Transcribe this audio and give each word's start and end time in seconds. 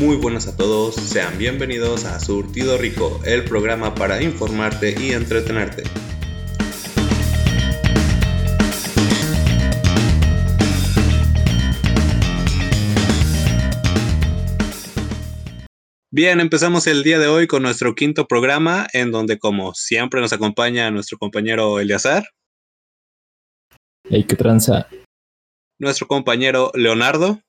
Muy 0.00 0.16
buenas 0.16 0.48
a 0.48 0.56
todos, 0.56 0.94
sean 0.94 1.36
bienvenidos 1.36 2.06
a 2.06 2.18
Surtido 2.18 2.78
Rico, 2.78 3.20
el 3.26 3.44
programa 3.44 3.94
para 3.94 4.22
informarte 4.22 4.94
y 4.98 5.12
entretenerte. 5.12 5.82
Bien, 16.10 16.40
empezamos 16.40 16.86
el 16.86 17.02
día 17.02 17.18
de 17.18 17.26
hoy 17.26 17.46
con 17.46 17.62
nuestro 17.62 17.94
quinto 17.94 18.26
programa, 18.26 18.86
en 18.94 19.12
donde 19.12 19.38
como 19.38 19.74
siempre 19.74 20.22
nos 20.22 20.32
acompaña 20.32 20.90
nuestro 20.90 21.18
compañero 21.18 21.78
Eleazar. 21.78 22.24
Hey, 24.08 24.24
qué 24.26 24.34
tranza. 24.34 24.88
Nuestro 25.78 26.06
compañero 26.06 26.72
Leonardo. 26.74 27.42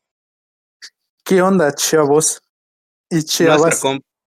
¿Qué 1.23 1.41
onda, 1.41 1.73
chavos? 1.73 2.41
Y 3.09 3.23
chavas. 3.23 3.81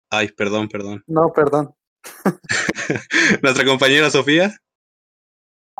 Ay, 0.09 0.29
perdón, 0.29 0.67
perdón. 0.67 1.03
No, 1.07 1.31
perdón. 1.33 1.73
Nuestra 3.43 3.65
compañera 3.65 4.09
Sofía. 4.09 4.55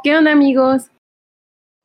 ¿Qué 0.04 0.16
onda, 0.16 0.32
amigos? 0.32 0.84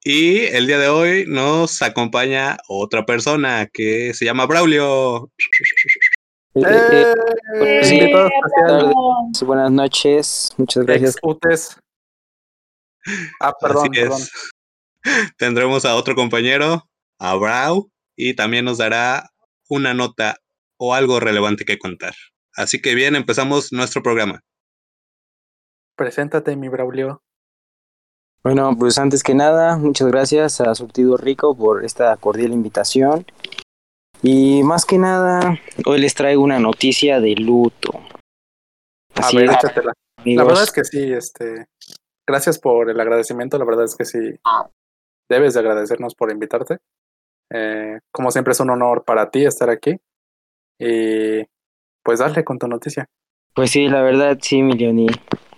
Y 0.02 0.40
el 0.40 0.66
día 0.66 0.78
de 0.78 0.88
hoy 0.88 1.24
nos 1.26 1.80
acompaña 1.80 2.58
otra 2.68 3.06
persona 3.06 3.66
que 3.72 4.12
se 4.12 4.26
llama 4.26 4.44
Braulio. 4.44 5.30
Eh, 6.56 7.14
eh, 7.62 7.80
eh, 7.82 9.44
buenas 9.44 9.70
noches, 9.70 10.52
muchas 10.58 10.84
gracias. 10.84 11.16
Ah, 13.40 13.52
perdón, 13.58 13.88
perdón. 13.90 14.20
Tendremos 15.38 15.84
a 15.84 15.96
otro 15.96 16.14
compañero, 16.14 16.86
a 17.18 17.34
Brau, 17.34 17.90
y 18.16 18.34
también 18.34 18.64
nos 18.64 18.78
dará 18.78 19.30
una 19.68 19.94
nota 19.94 20.36
o 20.78 20.94
algo 20.94 21.20
relevante 21.20 21.64
que 21.64 21.78
contar. 21.78 22.14
Así 22.56 22.80
que 22.80 22.94
bien, 22.94 23.16
empezamos 23.16 23.72
nuestro 23.72 24.02
programa. 24.02 24.40
Preséntate, 25.96 26.56
mi 26.56 26.68
Braulio. 26.68 27.22
Bueno, 28.42 28.76
pues 28.78 28.98
antes 28.98 29.22
que 29.22 29.34
nada, 29.34 29.76
muchas 29.78 30.08
gracias 30.08 30.60
a 30.60 30.74
Subtido 30.74 31.16
Rico 31.16 31.56
por 31.56 31.84
esta 31.84 32.16
cordial 32.16 32.52
invitación. 32.52 33.24
Y 34.22 34.62
más 34.62 34.84
que 34.84 34.98
nada, 34.98 35.58
hoy 35.86 36.00
les 36.00 36.14
traigo 36.14 36.42
una 36.42 36.58
noticia 36.58 37.20
de 37.20 37.34
luto. 37.36 38.00
Así 39.14 39.36
a 39.36 39.40
ver, 39.40 39.50
échatela. 39.50 39.92
La 40.24 40.44
verdad 40.44 40.62
es 40.62 40.72
que 40.72 40.84
sí, 40.84 41.12
este, 41.12 41.66
gracias 42.26 42.58
por 42.58 42.90
el 42.90 42.98
agradecimiento, 42.98 43.58
la 43.58 43.64
verdad 43.64 43.84
es 43.84 43.94
que 43.94 44.04
sí, 44.04 44.18
debes 45.28 45.54
de 45.54 45.60
agradecernos 45.60 46.14
por 46.14 46.30
invitarte. 46.30 46.78
Eh, 47.50 47.98
como 48.12 48.30
siempre 48.30 48.52
es 48.52 48.60
un 48.60 48.70
honor 48.70 49.04
para 49.04 49.30
ti 49.30 49.44
estar 49.44 49.70
aquí. 49.70 49.96
Y 50.78 51.44
pues 52.02 52.18
dale 52.18 52.44
con 52.44 52.58
tu 52.58 52.66
noticia. 52.66 53.06
Pues 53.54 53.70
sí, 53.70 53.88
la 53.88 54.02
verdad 54.02 54.38
sí, 54.40 54.62
Milioni. 54.62 55.06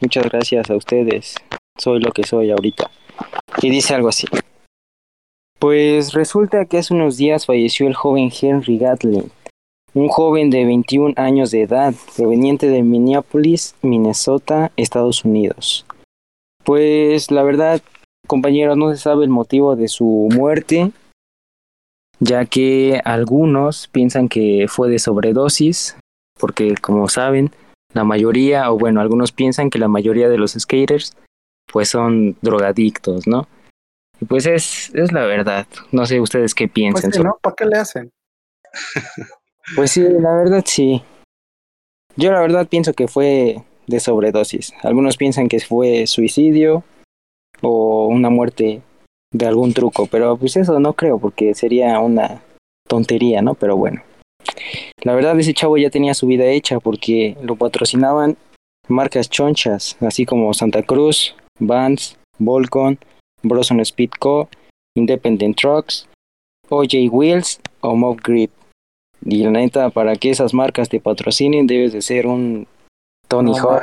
Muchas 0.01 0.25
gracias 0.25 0.71
a 0.71 0.77
ustedes. 0.77 1.35
Soy 1.79 2.01
lo 2.01 2.13
que 2.13 2.25
soy 2.25 2.51
ahorita. 2.51 2.91
Y 3.63 3.71
dice 3.71 3.95
algo 3.95 4.09
así. 4.09 4.27
Pues 5.59 6.13
resulta 6.13 6.67
que 6.67 6.79
hace 6.79 6.93
unos 6.93 7.17
días 7.17 7.47
falleció 7.47 7.87
el 7.87 7.95
joven 7.95 8.31
Henry 8.31 8.77
Gatlin, 8.77 9.31
un 9.95 10.09
joven 10.09 10.51
de 10.51 10.67
21 10.67 11.15
años 11.17 11.51
de 11.51 11.63
edad, 11.63 11.95
proveniente 12.15 12.69
de 12.69 12.83
Minneapolis, 12.83 13.75
Minnesota, 13.81 14.71
Estados 14.77 15.25
Unidos. 15.25 15.87
Pues 16.63 17.31
la 17.31 17.43
verdad, 17.43 17.81
compañeros, 18.27 18.77
no 18.77 18.91
se 18.91 18.99
sabe 18.99 19.25
el 19.25 19.31
motivo 19.31 19.77
de 19.77 19.89
su 19.89 20.29
muerte, 20.35 20.93
ya 22.21 22.45
que 22.47 23.01
algunos 23.05 23.89
piensan 23.89 24.29
que 24.29 24.67
fue 24.69 24.89
de 24.89 24.99
sobredosis, 24.99 25.97
porque 26.39 26.75
como 26.81 27.09
saben, 27.09 27.51
la 27.93 28.05
mayoría, 28.05 28.71
o 28.71 28.79
bueno, 28.79 29.01
algunos 29.01 29.33
piensan 29.33 29.71
que 29.71 29.79
la 29.79 29.89
mayoría 29.89 30.29
de 30.29 30.39
los 30.39 30.53
skaters 30.53 31.17
pues 31.73 31.89
son 31.89 32.37
drogadictos, 32.43 33.27
¿no? 33.27 33.49
Y 34.21 34.25
pues 34.25 34.47
es, 34.47 34.95
es 34.95 35.13
la 35.13 35.25
verdad. 35.25 35.67
No 35.93 36.07
sé 36.07 36.21
ustedes 36.21 36.55
qué 36.55 36.69
piensan. 36.69 37.11
Pues 37.11 37.25
¿no? 37.25 37.39
¿Para 37.41 37.57
qué 37.57 37.67
le 37.67 37.77
hacen? 37.77 38.13
Pues 39.75 39.91
sí, 39.91 40.01
la 40.01 40.33
verdad 40.37 40.63
sí. 40.65 41.03
Yo 42.15 42.31
la 42.31 42.41
verdad 42.41 42.69
pienso 42.69 42.93
que 42.93 43.09
fue 43.09 43.65
de 43.89 43.99
sobredosis. 43.99 44.73
Algunos 44.83 45.17
piensan 45.17 45.49
que 45.49 45.59
fue 45.59 46.07
suicidio 46.07 46.85
o 47.63 48.07
una 48.07 48.31
muerte 48.31 48.83
de 49.37 49.47
algún 49.47 49.73
truco, 49.73 50.07
pero 50.07 50.37
pues 50.37 50.57
eso 50.57 50.79
no 50.81 50.95
creo 50.95 51.19
porque 51.19 51.55
sería 51.55 51.99
una 52.01 52.43
tontería, 52.89 53.43
¿no? 53.43 53.55
Pero 53.55 53.77
bueno. 53.77 54.03
La 55.03 55.15
verdad 55.15 55.39
ese 55.39 55.55
chavo 55.55 55.77
ya 55.77 55.91
tenía 55.91 56.15
su 56.15 56.27
vida 56.27 56.47
hecha 56.47 56.79
porque 56.81 57.37
lo 57.43 57.57
patrocinaban 57.57 58.37
marcas 58.89 59.29
chonchas, 59.29 59.97
así 60.01 60.25
como 60.25 60.55
Santa 60.55 60.83
Cruz, 60.83 61.35
Vans, 61.59 62.17
Volcon, 62.39 62.99
Broson 63.43 63.81
Speed 63.81 64.11
Co., 64.19 64.49
Independent 64.97 65.57
Trucks, 65.57 66.09
OJ 66.69 67.11
Wheels 67.11 67.61
o 67.81 67.95
Mob 67.97 68.21
Grip. 68.23 68.51
Y 69.25 69.43
la 69.43 69.51
neta, 69.51 69.91
para 69.91 70.17
que 70.17 70.31
esas 70.31 70.55
marcas 70.55 70.89
te 70.89 71.01
patrocinen 71.01 71.67
debes 71.67 71.93
de 71.93 72.01
ser 72.01 72.27
un 72.27 72.67
Tony 73.29 73.53
Hawk. 73.59 73.83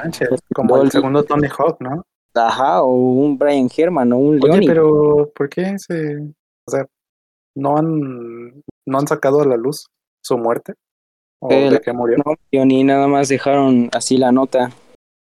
como 0.54 0.82
el 0.82 0.92
segundo 0.92 1.24
Tony 1.24 1.48
Hawk, 1.48 1.82
¿no? 1.82 2.04
Ajá, 2.36 2.82
o 2.82 2.94
un 2.94 3.38
Brian 3.38 3.70
Herman 3.76 4.12
o 4.14 4.18
un 4.18 4.40
Oye, 4.44 4.66
pero 4.66 5.32
¿por 5.36 5.50
qué 5.50 5.78
se, 5.78 6.18
o 6.68 6.72
sea, 6.72 6.86
no 7.56 7.78
han, 7.78 8.64
no 8.86 9.00
han 9.00 9.08
sacado 9.08 9.42
a 9.42 9.46
la 9.46 9.58
luz 9.58 9.88
su 10.24 10.38
muerte? 10.38 10.74
¿O 11.40 11.50
de 11.50 11.80
qué 11.82 11.94
murió? 11.94 12.18
No, 12.26 12.66
ni 12.66 12.84
nada 12.84 13.08
más 13.08 13.28
dejaron 13.28 13.90
así 13.94 14.18
la 14.18 14.32
nota. 14.32 14.72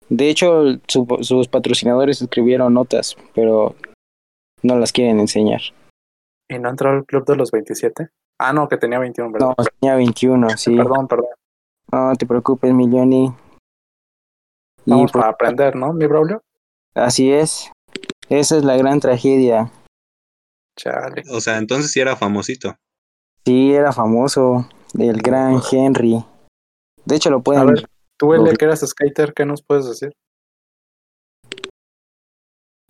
De 0.09 0.29
hecho, 0.29 0.65
sus 0.89 1.49
patrocinadores 1.49 2.21
escribieron 2.21 2.75
notas, 2.75 3.17
pero 3.35 3.75
no 4.63 4.79
las 4.79 4.93
quieren 4.93 5.21
enseñar. 5.21 5.61
¿Y 6.49 6.59
no 6.59 6.71
entró 6.71 6.91
al 6.91 7.05
club 7.05 7.25
de 7.27 7.37
los 7.37 7.51
27? 7.51 8.09
Ah, 8.39 8.53
no, 8.53 8.69
que 8.69 8.79
tenía 8.79 8.99
21, 8.99 9.33
¿verdad? 9.33 9.55
No, 9.57 9.65
tenía 9.81 9.97
21, 9.97 10.49
sí. 10.57 10.77
Perdón, 10.77 11.09
perdón. 11.09 11.31
No 11.93 12.15
te 12.17 12.27
preocupes, 12.27 12.73
Milloni. 12.73 13.33
Vamos 14.87 15.13
para 15.13 15.29
aprender, 15.29 15.77
¿no, 15.77 15.93
mi 15.93 16.07
Braulio? 16.07 16.43
Así 16.95 17.33
es. 17.33 17.71
Esa 18.29 18.57
es 18.59 18.65
la 18.65 18.77
gran 18.77 19.01
tragedia. 19.01 19.71
Chale. 20.77 21.23
O 21.31 21.41
sea, 21.41 21.59
entonces 21.59 21.91
sí 21.91 22.01
era 22.01 22.17
famosito. 22.17 22.77
Sí, 23.45 23.73
era 23.73 23.93
famoso. 23.93 24.69
El 24.99 25.21
gran 25.23 25.61
Henry. 25.71 26.25
De 27.05 27.17
hecho, 27.17 27.31
lo 27.31 27.43
pueden. 27.43 27.63
A 27.63 27.65
ver, 27.65 27.89
tú, 28.17 28.35
el 28.35 28.59
que 28.59 28.65
eras 28.67 28.81
skater, 28.87 29.33
¿qué 29.35 29.47
nos 29.47 29.63
puedes 29.63 29.87
decir? 29.89 30.13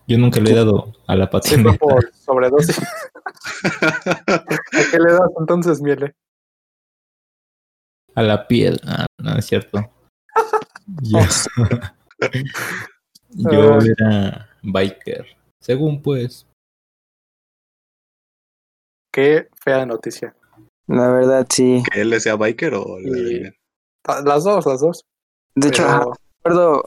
Yo 0.07 0.17
nunca 0.17 0.41
le 0.41 0.53
he 0.53 0.55
dado 0.55 0.95
a 1.07 1.15
la 1.15 1.29
patineta. 1.29 1.73
Sí, 1.73 1.79
por 1.79 2.13
sobredosis. 2.15 2.79
¿A 4.27 4.45
qué 4.91 4.99
le 4.99 5.13
das 5.13 5.31
entonces, 5.39 5.83
Miele? 5.83 6.15
A 8.15 8.23
la 8.23 8.49
piel. 8.49 8.81
Ah, 8.87 9.07
no 9.19 9.37
es 9.37 9.47
cierto. 9.47 9.79
Yo, 13.31 13.75
ah. 13.75 13.79
era 13.85 14.49
biker. 14.63 15.27
Según 15.61 16.03
pues. 16.03 16.47
Qué 19.13 19.49
fea 19.63 19.85
noticia. 19.87 20.35
La 20.87 21.11
verdad, 21.11 21.47
sí. 21.51 21.83
¿Que 21.93 22.01
él 22.01 22.19
sea 22.21 22.37
biker 22.37 22.75
o 22.75 22.99
Las 24.25 24.45
dos, 24.45 24.67
las 24.67 24.81
dos. 24.81 25.05
De 25.55 25.69
hecho, 25.69 26.15
recuerdo. 26.43 26.85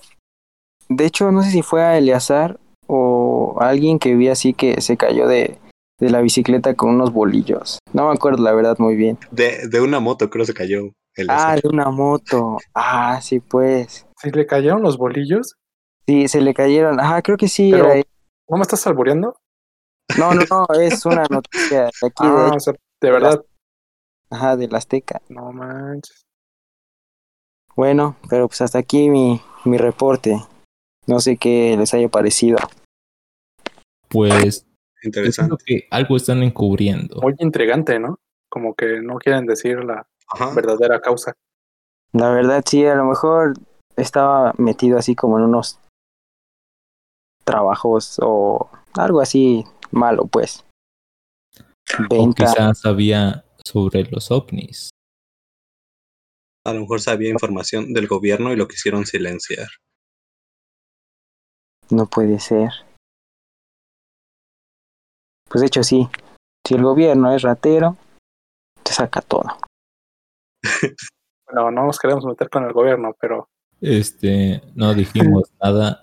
De 0.90 1.06
hecho, 1.06 1.32
no 1.32 1.44
sé 1.44 1.52
si 1.52 1.62
fue 1.62 1.84
a 1.84 1.98
Eleazar 1.98 2.60
o 2.88 3.58
alguien 3.60 4.00
que 4.00 4.16
vi 4.16 4.28
así 4.28 4.54
que 4.54 4.82
se 4.82 4.98
cayó 4.98 5.28
de, 5.28 5.58
de 6.00 6.10
la 6.10 6.22
bicicleta 6.22 6.74
con 6.74 6.90
unos 6.90 7.14
bolillos. 7.14 7.80
No 7.94 8.08
me 8.08 8.14
acuerdo 8.14 8.44
la 8.44 8.54
verdad 8.54 8.76
muy 8.80 8.96
bien. 8.96 9.18
De, 9.30 9.68
de 9.68 9.82
una 9.82 10.00
moto 10.00 10.30
creo 10.30 10.46
se 10.46 10.54
cayó. 10.54 10.92
ah, 11.30 11.56
de 11.62 11.70
una 11.70 11.92
moto. 11.92 12.58
Ah, 12.74 13.20
sí 13.22 13.40
pues. 13.40 14.08
¿Sí 14.22 14.32
le 14.32 14.46
cayeron 14.46 14.82
los 14.82 14.98
bolillos? 14.98 15.56
Sí, 16.08 16.28
se 16.28 16.42
le 16.42 16.54
cayeron. 16.54 17.00
Ajá, 17.00 17.22
creo 17.22 17.38
que 17.38 17.48
sí. 17.48 17.72
era 17.72 17.96
¿No 18.50 18.58
me 18.58 18.64
estás 18.64 18.86
albureando? 18.88 19.38
No, 20.18 20.34
no, 20.34 20.42
no, 20.50 20.68
es 20.82 21.06
una 21.06 21.24
noticia 21.30 21.84
de 21.84 22.08
aquí. 22.08 22.24
Ah, 22.24 22.50
de, 22.52 22.58
o 22.58 22.60
sea, 22.60 22.74
de 23.02 23.12
verdad. 23.12 23.46
ajá, 24.30 24.58
de 24.58 24.68
la 24.68 24.78
Azteca. 24.78 25.22
No 25.30 25.52
manches. 25.52 26.26
Bueno, 27.76 28.18
pero 28.30 28.48
pues 28.48 28.62
hasta 28.62 28.80
aquí 28.80 29.10
mi, 29.10 29.42
mi 29.64 29.78
reporte. 29.78 30.38
No 31.08 31.20
sé 31.20 31.38
qué 31.38 31.76
les 31.78 31.94
haya 31.94 32.10
parecido. 32.10 32.58
Pues 34.10 34.68
interesante 35.04 35.56
que 35.66 35.88
algo 35.90 36.18
están 36.18 36.44
encubriendo. 36.44 37.22
Muy 37.22 37.36
intrigante, 37.40 38.00
¿no? 38.00 38.20
Como 38.50 38.76
que 38.76 39.02
no 39.02 39.18
quieren 39.18 39.46
decir 39.46 39.84
la 39.84 40.06
verdadera 40.54 41.00
causa. 41.00 41.34
La 42.12 42.32
verdad 42.32 42.64
sí, 42.68 42.86
a 42.86 42.96
lo 42.96 43.06
mejor 43.06 43.54
estaba 43.96 44.54
metido 44.58 44.98
así 44.98 45.16
como 45.16 45.40
en 45.40 45.46
unos 45.46 45.80
trabajos 47.44 48.18
o 48.22 48.70
algo 48.94 49.22
así 49.22 49.64
malo, 49.92 50.26
pues. 50.28 50.66
O 52.10 52.34
quizás 52.34 52.80
sabía 52.80 53.44
sobre 53.66 54.04
los 54.04 54.32
ovnis. 54.32 54.90
A 56.66 56.74
lo 56.74 56.82
mejor 56.82 57.02
sabía 57.02 57.30
información 57.30 57.94
del 57.94 58.08
gobierno 58.08 58.54
y 58.54 58.56
lo 58.56 58.68
quisieron 58.68 59.06
silenciar. 59.06 59.68
No 61.90 62.06
puede 62.06 62.40
ser. 62.40 62.72
Pues 65.50 65.62
de 65.62 65.68
hecho 65.68 65.84
sí. 65.84 66.08
Si 66.66 66.76
el 66.76 66.84
gobierno 66.84 67.34
es 67.34 67.42
ratero, 67.42 67.98
te 68.84 68.94
saca 68.94 69.22
todo. 69.22 69.46
Bueno, 71.54 71.70
no 71.70 71.86
nos 71.86 72.00
queremos 72.00 72.24
meter 72.24 72.50
con 72.50 72.64
el 72.64 72.72
gobierno, 72.72 73.14
pero 73.20 73.50
Este, 73.82 74.62
no 74.74 74.94
dijimos 74.94 75.52
nada 75.62 76.01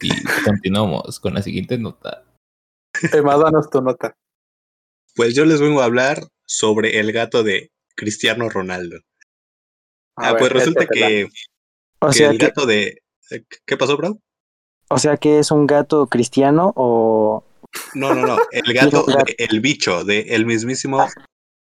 y 0.00 0.10
continuamos 0.44 1.20
con 1.20 1.34
la 1.34 1.42
siguiente 1.42 1.78
nota. 1.78 2.24
Emma, 3.12 3.36
danos 3.36 3.68
tu 3.70 3.80
nota. 3.80 4.16
Pues 5.14 5.34
yo 5.34 5.44
les 5.44 5.60
vengo 5.60 5.80
a 5.80 5.86
hablar 5.86 6.20
sobre 6.46 6.98
el 7.00 7.12
gato 7.12 7.42
de 7.42 7.70
Cristiano 7.94 8.48
Ronaldo. 8.48 8.98
A 10.16 10.28
ah, 10.28 10.32
ver, 10.32 10.40
pues 10.40 10.52
resulta 10.52 10.86
que, 10.86 11.28
O 12.00 12.08
que 12.08 12.12
sea 12.12 12.30
el 12.30 12.38
que, 12.38 12.46
gato 12.46 12.66
de... 12.66 13.02
eh, 13.30 13.44
¿Qué 13.66 13.76
pasó, 13.76 13.96
bro? 13.96 14.18
o 14.88 14.98
sea 14.98 15.16
que 15.16 15.40
es 15.40 15.50
un 15.50 15.66
gato 15.66 16.06
cristiano 16.06 16.72
o 16.76 17.44
No, 17.94 18.14
no, 18.14 18.26
no. 18.26 18.38
El 18.52 18.72
gato, 18.74 19.04
gato. 19.04 19.24
de- 19.24 19.36
el 19.38 19.60
bicho, 19.60 20.04
de 20.04 20.20
el 20.20 20.46
mismísimo 20.46 21.04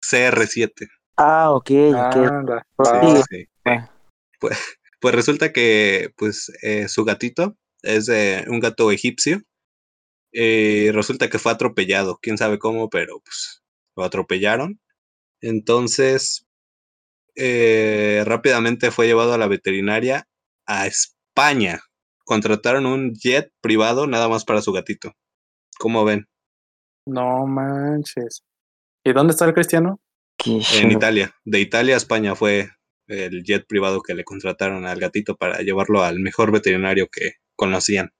CR7. 0.00 0.88
Ah, 1.16 1.50
ok, 1.50 1.70
ok. 1.92 2.16
Anda, 2.16 2.66
Sí. 2.82 3.22
Sí. 3.30 3.48
Ah. 3.66 3.90
Pues, 4.38 4.58
pues 5.00 5.14
resulta 5.14 5.52
que 5.52 6.12
pues 6.16 6.50
eh, 6.62 6.88
su 6.88 7.04
gatito 7.04 7.56
es 7.82 8.06
de 8.06 8.44
un 8.48 8.60
gato 8.60 8.90
egipcio. 8.90 9.42
Y 10.32 10.90
resulta 10.92 11.28
que 11.28 11.38
fue 11.38 11.52
atropellado. 11.52 12.18
Quién 12.22 12.38
sabe 12.38 12.58
cómo, 12.58 12.88
pero 12.88 13.20
pues 13.20 13.62
lo 13.96 14.04
atropellaron. 14.04 14.80
Entonces 15.40 16.46
eh, 17.36 18.22
rápidamente 18.26 18.90
fue 18.90 19.06
llevado 19.06 19.32
a 19.32 19.38
la 19.38 19.48
veterinaria 19.48 20.28
a 20.66 20.86
España. 20.86 21.80
Contrataron 22.24 22.86
un 22.86 23.14
jet 23.14 23.50
privado 23.60 24.06
nada 24.06 24.28
más 24.28 24.44
para 24.44 24.62
su 24.62 24.72
gatito. 24.72 25.12
¿Cómo 25.78 26.04
ven? 26.04 26.28
No 27.06 27.46
manches. 27.46 28.44
¿Y 29.04 29.12
dónde 29.12 29.32
está 29.32 29.46
el 29.46 29.54
cristiano? 29.54 30.00
En. 30.46 30.90
Italia. 30.90 31.34
De 31.44 31.60
Italia 31.60 31.94
a 31.94 31.96
España 31.96 32.34
fue 32.34 32.70
el 33.06 33.42
jet 33.42 33.66
privado 33.66 34.02
que 34.02 34.14
le 34.14 34.24
contrataron 34.24 34.86
al 34.86 35.00
gatito 35.00 35.36
para 35.36 35.60
llevarlo 35.60 36.02
al 36.02 36.20
mejor 36.20 36.52
veterinario 36.52 37.08
que 37.10 37.32
conocían. 37.60 38.10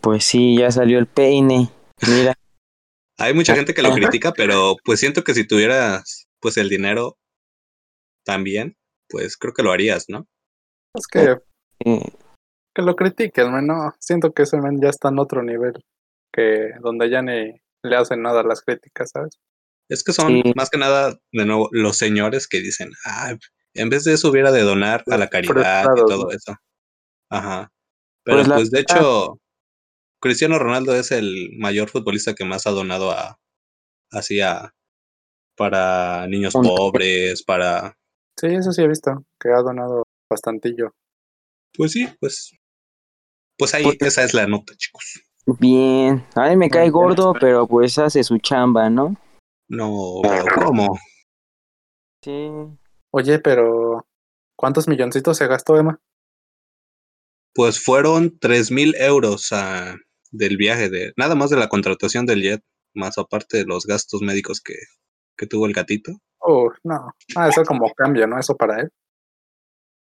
Pues 0.00 0.24
sí, 0.24 0.58
ya 0.58 0.70
salió 0.72 0.98
el 0.98 1.06
peine. 1.06 1.70
Mira, 2.08 2.34
Hay 3.20 3.34
mucha 3.34 3.54
gente 3.54 3.74
que 3.74 3.82
lo 3.82 3.92
critica, 3.92 4.32
pero 4.32 4.76
pues 4.84 5.00
siento 5.00 5.22
que 5.24 5.34
si 5.34 5.46
tuvieras 5.46 6.28
pues 6.40 6.56
el 6.56 6.68
dinero 6.68 7.18
también, 8.24 8.76
pues 9.08 9.36
creo 9.36 9.52
que 9.52 9.62
lo 9.64 9.72
harías, 9.72 10.04
¿no? 10.08 10.28
Es 10.94 11.06
que, 11.08 11.36
eh, 11.84 12.12
que 12.74 12.82
lo 12.82 12.94
critiquen, 12.94 13.50
man, 13.50 13.66
no. 13.66 13.92
Siento 13.98 14.32
que 14.32 14.42
ese 14.42 14.56
man 14.58 14.80
ya 14.80 14.88
está 14.90 15.08
en 15.08 15.18
otro 15.18 15.42
nivel. 15.42 15.72
Que 16.32 16.70
donde 16.80 17.10
ya 17.10 17.22
ni 17.22 17.60
le 17.82 17.96
hacen 17.96 18.22
nada 18.22 18.42
las 18.44 18.62
críticas, 18.62 19.10
¿sabes? 19.10 19.40
Es 19.88 20.04
que 20.04 20.12
son 20.12 20.42
Sí. 20.42 20.52
más 20.54 20.70
que 20.70 20.78
nada, 20.78 21.18
de 21.32 21.44
nuevo, 21.44 21.68
los 21.72 21.96
señores 21.96 22.46
que 22.46 22.60
dicen, 22.60 22.90
ah, 23.04 23.34
en 23.74 23.88
vez 23.88 24.04
de 24.04 24.12
eso 24.12 24.28
hubiera 24.30 24.52
de 24.52 24.62
donar 24.62 25.02
a 25.08 25.16
la 25.16 25.28
caridad 25.28 25.86
y 25.96 26.00
todo 26.06 26.24
¿no? 26.24 26.30
eso. 26.30 26.54
Ajá. 27.30 27.70
Pero 28.24 28.38
Pues 28.38 28.48
pues, 28.48 28.70
de 28.70 28.80
hecho, 28.80 29.38
Cristiano 30.20 30.58
Ronaldo 30.58 30.94
es 30.94 31.10
el 31.12 31.50
mayor 31.58 31.88
futbolista 31.88 32.34
que 32.34 32.44
más 32.44 32.66
ha 32.66 32.70
donado 32.70 33.10
a, 33.12 33.38
así 34.10 34.40
a, 34.40 34.74
para 35.56 36.26
niños 36.26 36.54
Un- 36.54 36.64
pobres, 36.64 37.42
para, 37.42 37.96
Sí, 38.40 38.46
eso 38.48 38.70
sí 38.72 38.82
he 38.82 38.88
visto. 38.88 39.24
Que 39.40 39.50
ha 39.50 39.62
donado 39.62 40.04
bastantillo. 40.30 40.92
pues 41.74 41.92
sí, 41.92 42.08
pues, 42.20 42.52
pues 43.56 43.74
ahí, 43.74 43.84
Pues- 43.84 43.96
esa 44.00 44.22
es 44.24 44.34
la 44.34 44.46
nota, 44.46 44.74
chicos. 44.76 45.22
bien. 45.58 46.24
A 46.34 46.48
mí 46.50 46.56
me 46.56 46.70
cae 46.70 46.90
gordo, 46.90 47.32
pero 47.40 47.66
pues 47.66 47.98
hace 47.98 48.22
su 48.24 48.38
chamba, 48.38 48.90
¿no? 48.90 49.16
No, 49.68 50.20
pero 50.22 50.44
¿cómo? 50.54 50.98
Sí. 52.22 52.48
Oye, 53.10 53.38
pero 53.38 54.06
¿cuántos 54.56 54.86
milloncitos 54.88 55.36
se 55.36 55.46
gastó 55.46 55.76
Emma? 55.78 55.98
Pues 57.54 57.82
fueron 57.82 58.38
tres 58.38 58.70
mil 58.70 58.94
euros 58.96 59.50
del 60.30 60.56
viaje, 60.56 60.90
de 60.90 61.12
nada 61.16 61.34
más 61.34 61.50
de 61.50 61.56
la 61.56 61.68
contratación 61.68 62.26
del 62.26 62.42
jet, 62.42 62.62
más 62.94 63.18
aparte 63.18 63.58
de 63.58 63.64
los 63.64 63.86
gastos 63.86 64.22
médicos 64.22 64.60
que, 64.60 64.74
que 65.36 65.46
tuvo 65.46 65.66
el 65.66 65.72
gatito. 65.72 66.12
Oh, 66.40 66.70
no. 66.84 67.10
Ah, 67.36 67.48
eso 67.48 67.62
como 67.64 67.92
cambio, 67.94 68.26
¿no? 68.26 68.38
Eso 68.38 68.56
para 68.56 68.80
él. 68.80 68.90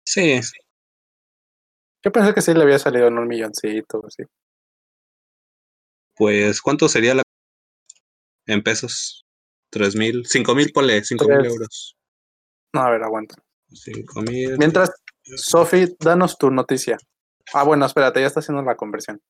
Sí, 0.04 0.40
Yo 2.04 2.10
pensé 2.10 2.34
que 2.34 2.42
sí 2.42 2.52
le 2.52 2.62
había 2.62 2.78
salido 2.78 3.06
en 3.06 3.18
un 3.18 3.28
milloncito, 3.28 4.02
así. 4.06 4.24
pues 6.16 6.60
¿cuánto 6.60 6.88
sería 6.88 7.14
la 7.14 7.22
en 8.46 8.62
pesos? 8.62 9.24
Tres 9.70 9.94
mil, 9.94 10.26
cinco 10.26 10.54
mil, 10.54 10.72
ponle, 10.72 11.04
cinco 11.04 11.28
mil 11.28 11.46
euros. 11.46 11.96
No, 12.74 12.82
a 12.82 12.90
ver, 12.90 13.02
aguanta. 13.02 13.36
Cinco 13.72 14.20
mil. 14.22 14.58
Mientras, 14.58 14.90
Sofi, 15.22 15.96
danos 16.00 16.36
tu 16.36 16.50
noticia. 16.50 16.98
Ah, 17.55 17.64
bueno, 17.64 17.87
espérate, 17.87 18.20
ya 18.20 18.26
está 18.26 18.41
haciendo 18.41 18.62
la 18.62 18.76
conversión. 18.76 19.20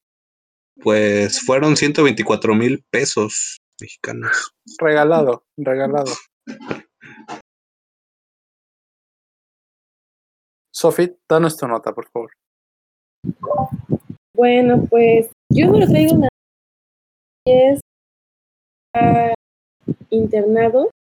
Pues 0.82 1.40
fueron 1.44 1.76
124 1.76 2.54
mil 2.54 2.84
pesos 2.90 3.58
mexicanos. 3.80 4.52
Regalado, 4.78 5.42
regalado. 5.56 6.12
Sofi, 10.72 11.16
danos 11.28 11.56
tu 11.56 11.66
nota, 11.66 11.92
por 11.92 12.08
favor. 12.10 12.30
Bueno, 14.34 14.86
pues 14.88 15.30
yo 15.52 15.66
solo 15.66 15.86
traigo 15.86 16.14
una 16.14 16.28
que 17.44 17.68
es 17.70 17.80
ah, 18.94 19.34
internado. 20.10 20.90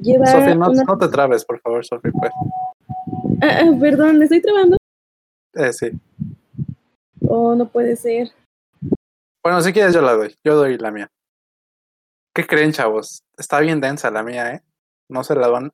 Lleva 0.00 0.26
Sofi, 0.26 0.54
no, 0.54 0.70
una- 0.70 0.84
no 0.84 0.98
te 0.98 1.08
trabes, 1.08 1.44
por 1.44 1.60
favor, 1.60 1.84
Sofi, 1.84 2.10
pues. 2.12 2.32
Ah, 3.42 3.60
ah, 3.62 3.76
perdón, 3.78 4.18
¿le 4.18 4.24
estoy 4.24 4.40
trabando? 4.40 4.76
Eh, 5.58 5.72
sí. 5.72 5.90
Oh, 7.28 7.54
no 7.54 7.68
puede 7.68 7.96
ser. 7.96 8.28
Bueno, 9.42 9.60
si 9.60 9.72
quieres 9.72 9.94
yo 9.94 10.02
la 10.02 10.12
doy. 10.12 10.34
Yo 10.44 10.54
doy 10.56 10.78
la 10.78 10.90
mía. 10.90 11.08
¿Qué 12.34 12.46
creen, 12.46 12.72
chavos? 12.72 13.22
Está 13.36 13.60
bien 13.60 13.80
densa 13.80 14.10
la 14.10 14.22
mía, 14.22 14.54
¿eh? 14.54 14.62
No 15.10 15.24
se 15.24 15.34
la 15.34 15.48
van, 15.48 15.72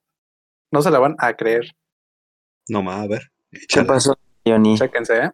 no 0.73 0.81
se 0.83 0.91
la 0.91 0.99
van 0.99 1.17
a 1.19 1.35
creer. 1.35 1.73
No 2.69 2.83
más, 2.83 3.05
a 3.05 3.07
ver. 3.09 3.23
¿Qué 3.51 3.59
échale. 3.65 3.87
pasó, 3.89 4.15
Johnny? 4.47 4.79
Chéquense, 4.79 5.19
¿eh? 5.25 5.31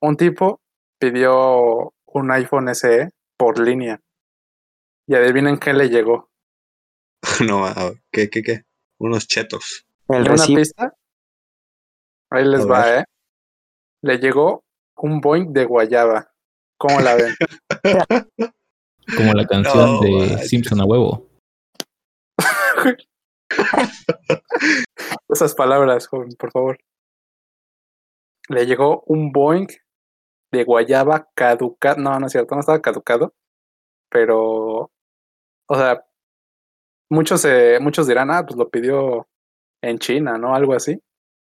Un 0.00 0.16
tipo 0.16 0.60
pidió 1.00 1.92
un 2.06 2.30
iPhone 2.30 2.68
SE 2.74 3.10
por 3.36 3.58
línea. 3.58 4.00
Y 5.08 5.14
adivinen 5.14 5.58
qué 5.58 5.72
le 5.72 5.88
llegó. 5.88 6.28
No, 7.46 7.66
a 7.66 7.74
ver, 7.74 8.02
¿qué, 8.12 8.30
qué, 8.30 8.42
qué? 8.42 8.62
Unos 9.00 9.26
chetos. 9.26 9.84
El 10.08 10.18
¿Y 10.18 10.20
una 10.20 10.28
recibo. 10.32 10.58
pista? 10.60 10.94
Ahí 12.30 12.44
les 12.44 12.60
A 12.62 12.66
va, 12.66 12.84
ver. 12.84 12.98
¿eh? 13.00 13.04
Le 14.06 14.18
llegó 14.18 14.64
un 14.98 15.20
Boeing 15.20 15.52
de 15.52 15.64
guayaba. 15.64 16.32
¿Cómo 16.78 17.00
la 17.00 17.16
ven? 17.16 17.34
Como 19.16 19.32
la 19.32 19.44
canción 19.44 19.94
No, 19.94 20.00
de. 20.00 20.38
Simpson 20.46 20.80
a 20.80 20.84
huevo. 20.84 21.28
Esas 25.28 25.56
palabras, 25.56 26.06
joven, 26.06 26.28
por 26.38 26.52
favor. 26.52 26.78
Le 28.48 28.64
llegó 28.64 29.02
un 29.06 29.32
Boeing 29.32 29.66
de 30.52 30.62
guayaba 30.62 31.28
caducado. 31.34 32.00
No, 32.00 32.20
no 32.20 32.26
es 32.26 32.32
cierto, 32.32 32.54
no 32.54 32.60
estaba 32.60 32.80
caducado. 32.80 33.34
Pero, 34.08 34.92
o 35.66 35.74
sea, 35.74 36.06
muchos, 37.10 37.44
eh, 37.44 37.78
muchos 37.80 38.06
dirán, 38.06 38.30
ah, 38.30 38.46
pues 38.46 38.56
lo 38.56 38.70
pidió 38.70 39.26
en 39.82 39.98
China, 39.98 40.38
¿no? 40.38 40.54
Algo 40.54 40.74
así. 40.74 41.02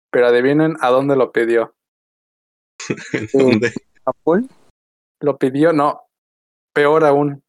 Pero 0.10 0.26
adivinen 0.26 0.76
a 0.82 0.90
dónde 0.90 1.16
lo 1.16 1.32
pidió. 1.32 1.77
¿Dónde? 3.34 3.74
Apple. 4.06 4.48
Lo 5.22 5.38
pidió, 5.38 5.74
no, 5.74 6.02
peor 6.74 7.04
aún. 7.06 7.44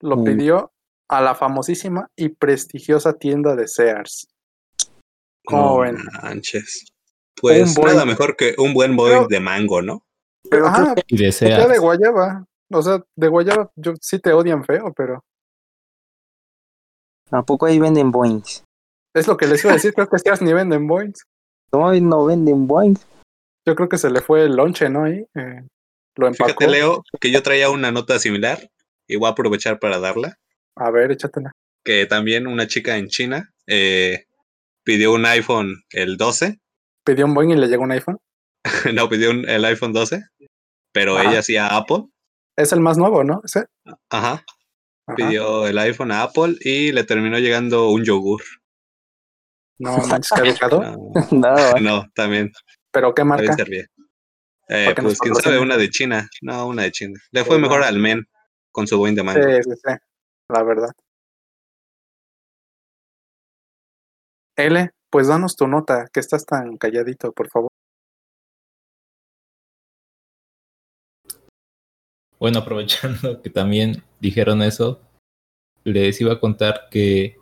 Lo 0.00 0.16
Mm. 0.18 0.24
pidió 0.24 0.72
a 1.08 1.20
la 1.20 1.34
famosísima 1.34 2.08
y 2.16 2.28
prestigiosa 2.30 3.14
tienda 3.14 3.54
de 3.56 3.68
Sears. 3.68 4.26
¿Cómo 5.46 5.80
ven? 5.80 5.98
manches. 6.22 6.86
Pues 7.40 7.76
nada 7.78 8.04
mejor 8.06 8.36
que 8.36 8.54
un 8.58 8.72
buen 8.72 8.96
Pero- 8.96 9.26
de 9.28 9.40
mango, 9.40 9.82
¿no? 9.82 10.02
Pero 10.50 10.66
Ajá, 10.66 10.94
Y 11.08 11.16
Ya 11.18 11.26
deseas. 11.26 11.68
de 11.68 11.78
guayaba. 11.78 12.44
O 12.72 12.82
sea, 12.82 13.02
de 13.16 13.28
guayaba, 13.28 13.70
yo 13.76 13.92
sí 14.00 14.18
te 14.18 14.32
odian 14.32 14.64
feo, 14.64 14.92
pero 14.96 15.22
¿A 17.30 17.42
poco 17.42 17.66
ahí 17.66 17.78
venden 17.78 18.10
Boeings? 18.10 18.62
es 19.14 19.26
lo 19.28 19.36
que 19.36 19.46
les 19.46 19.62
iba 19.64 19.72
a 19.72 19.76
decir. 19.76 19.92
Creo 19.94 20.08
que 20.08 20.18
Sears 20.18 20.42
ni 20.42 20.52
venden 20.52 20.86
Boeings. 20.86 21.24
No, 21.72 21.92
no 21.92 22.24
venden 22.26 22.66
Boeings. 22.66 23.06
Yo 23.66 23.74
creo 23.74 23.88
que 23.88 23.98
se 23.98 24.10
le 24.10 24.20
fue 24.20 24.44
el 24.44 24.56
lonche, 24.56 24.88
¿no? 24.90 25.04
Ahí 25.04 25.26
eh, 25.34 25.62
lo 26.16 26.26
empacó. 26.26 26.48
Fíjate, 26.48 26.68
Leo, 26.68 27.02
que 27.20 27.30
yo 27.30 27.42
traía 27.42 27.70
una 27.70 27.90
nota 27.90 28.18
similar 28.18 28.58
y 29.06 29.16
voy 29.16 29.28
a 29.28 29.32
aprovechar 29.32 29.78
para 29.78 29.98
darla. 29.98 30.36
A 30.76 30.90
ver, 30.90 31.12
échatela. 31.12 31.52
Que 31.84 32.06
también 32.06 32.46
una 32.46 32.66
chica 32.66 32.96
en 32.96 33.08
China 33.08 33.50
eh, 33.66 34.24
pidió 34.84 35.12
un 35.12 35.24
iPhone 35.26 35.74
el 35.90 36.16
12. 36.16 36.58
¿Pidió 37.04 37.26
un 37.26 37.34
Boeing 37.34 37.50
y 37.50 37.56
le 37.56 37.68
llegó 37.68 37.82
un 37.84 37.92
iPhone? 37.92 38.18
no, 38.94 39.08
pidió 39.08 39.30
un- 39.30 39.48
el 39.48 39.64
iPhone 39.66 39.92
12, 39.92 40.22
pero 40.92 41.16
Ajá. 41.18 41.30
ella 41.30 41.42
sí 41.42 41.56
a 41.56 41.68
Apple. 41.76 42.04
Es 42.56 42.72
el 42.72 42.80
más 42.80 42.96
nuevo, 42.96 43.24
¿no? 43.24 43.40
¿Ese? 43.44 43.66
Ajá, 44.10 44.44
Ajá. 45.06 45.16
pidió 45.16 45.66
el 45.66 45.76
iPhone 45.78 46.12
a 46.12 46.22
Apple 46.22 46.56
y 46.60 46.92
le 46.92 47.04
terminó 47.04 47.38
llegando 47.38 47.88
un 47.90 48.04
yogur. 48.04 48.42
No 49.78 49.96
manches, 50.06 50.30
qué 50.34 50.40
educado. 50.48 50.80
No, 50.82 51.14
No, 51.32 51.74
no, 51.80 52.06
también, 52.14 52.52
¿Pero 52.94 53.12
qué 53.12 53.24
marca? 53.24 53.56
Eh, 54.68 54.94
pues 54.96 55.18
quién 55.18 55.34
sabe, 55.34 55.58
una 55.58 55.76
de 55.76 55.90
China. 55.90 56.28
No, 56.40 56.68
una 56.68 56.84
de 56.84 56.92
China. 56.92 57.18
Le 57.32 57.44
fue 57.44 57.58
mejor 57.58 57.80
no. 57.80 57.86
al 57.86 57.98
men 57.98 58.24
con 58.70 58.86
su 58.86 58.96
Boeing 58.96 59.16
de 59.16 59.24
mango. 59.24 59.42
Sí, 59.42 59.62
sí, 59.64 59.70
sí. 59.74 59.92
La 60.48 60.62
verdad. 60.62 60.92
L, 64.56 64.90
pues 65.10 65.26
danos 65.26 65.56
tu 65.56 65.66
nota, 65.66 66.06
que 66.12 66.20
estás 66.20 66.46
tan 66.46 66.76
calladito, 66.76 67.32
por 67.32 67.48
favor. 67.50 67.68
Bueno, 72.38 72.58
aprovechando 72.60 73.42
que 73.42 73.50
también 73.50 74.04
dijeron 74.20 74.62
eso, 74.62 75.00
les 75.82 76.20
iba 76.20 76.34
a 76.34 76.40
contar 76.40 76.88
que 76.92 77.36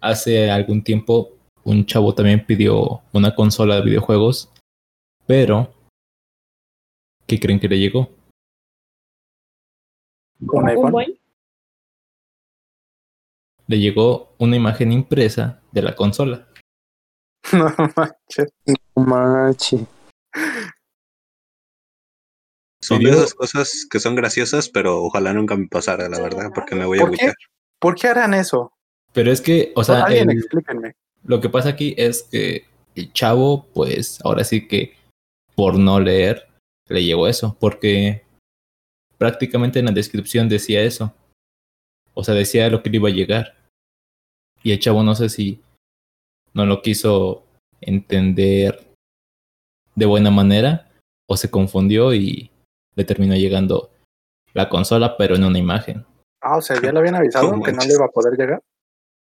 hace 0.00 0.48
algún 0.48 0.84
tiempo 0.84 1.36
un 1.64 1.84
chavo 1.84 2.14
también 2.14 2.46
pidió 2.46 3.02
una 3.12 3.34
consola 3.34 3.74
de 3.74 3.82
videojuegos, 3.82 4.52
pero 5.26 5.72
¿qué 7.26 7.38
creen 7.40 7.60
que 7.60 7.68
le 7.68 7.78
llegó? 7.78 8.14
Un 10.40 10.48
¿Un 10.62 10.68
iPhone. 10.68 10.92
buen? 10.92 11.18
Le 13.68 13.78
llegó 13.78 14.34
una 14.38 14.56
imagen 14.56 14.92
impresa 14.92 15.62
de 15.72 15.82
la 15.82 15.94
consola. 15.96 16.48
No 17.52 17.68
manches. 17.96 18.52
no 18.96 19.04
manches. 19.04 19.80
Son 22.82 23.02
de 23.02 23.10
esas 23.10 23.34
cosas 23.34 23.86
que 23.90 23.98
son 24.00 24.14
graciosas, 24.14 24.68
pero 24.68 25.02
ojalá 25.02 25.32
nunca 25.32 25.56
me 25.56 25.66
pasara, 25.66 26.08
la 26.08 26.20
verdad, 26.20 26.50
porque 26.54 26.74
me 26.74 26.84
voy 26.86 26.98
a 26.98 27.02
¿Por 27.06 27.16
qué? 27.16 27.32
¿Por 27.80 27.94
qué 27.94 28.08
harán 28.08 28.34
eso? 28.34 28.72
Pero 29.12 29.32
es 29.32 29.40
que, 29.40 29.72
o 29.76 29.82
sea, 29.82 30.04
Alguien 30.04 30.30
el- 30.30 30.38
explíquenme. 30.38 30.94
lo 31.24 31.40
que 31.40 31.48
pasa 31.48 31.70
aquí 31.70 31.94
es 31.96 32.24
que 32.24 32.66
el 32.94 33.12
chavo, 33.12 33.66
pues 33.74 34.18
ahora 34.24 34.44
sí 34.44 34.68
que 34.68 34.94
por 35.56 35.78
no 35.78 35.98
leer, 35.98 36.46
le 36.88 37.02
llegó 37.02 37.26
eso, 37.26 37.56
porque 37.58 38.24
prácticamente 39.18 39.80
en 39.80 39.86
la 39.86 39.92
descripción 39.92 40.48
decía 40.48 40.82
eso. 40.82 41.12
O 42.14 42.22
sea, 42.22 42.34
decía 42.34 42.70
lo 42.70 42.82
que 42.82 42.90
le 42.90 42.96
iba 42.96 43.08
a 43.08 43.12
llegar. 43.12 43.56
Y 44.62 44.72
el 44.72 44.78
chavo 44.78 45.02
no 45.02 45.14
sé 45.14 45.28
si 45.28 45.60
no 46.52 46.66
lo 46.66 46.82
quiso 46.82 47.44
entender 47.80 48.86
de 49.94 50.06
buena 50.06 50.30
manera 50.30 50.90
o 51.28 51.36
se 51.36 51.50
confundió 51.50 52.14
y 52.14 52.50
le 52.94 53.04
terminó 53.04 53.34
llegando 53.34 53.90
la 54.54 54.68
consola, 54.68 55.16
pero 55.16 55.36
en 55.36 55.44
una 55.44 55.58
imagen. 55.58 56.06
Ah, 56.40 56.58
o 56.58 56.62
sea, 56.62 56.80
ya 56.80 56.92
le 56.92 56.98
habían 56.98 57.16
avisado 57.16 57.52
No 57.52 57.62
que 57.62 57.72
no 57.72 57.82
le 57.82 57.92
iba 57.92 58.06
a 58.06 58.10
poder 58.10 58.38
llegar. 58.38 58.62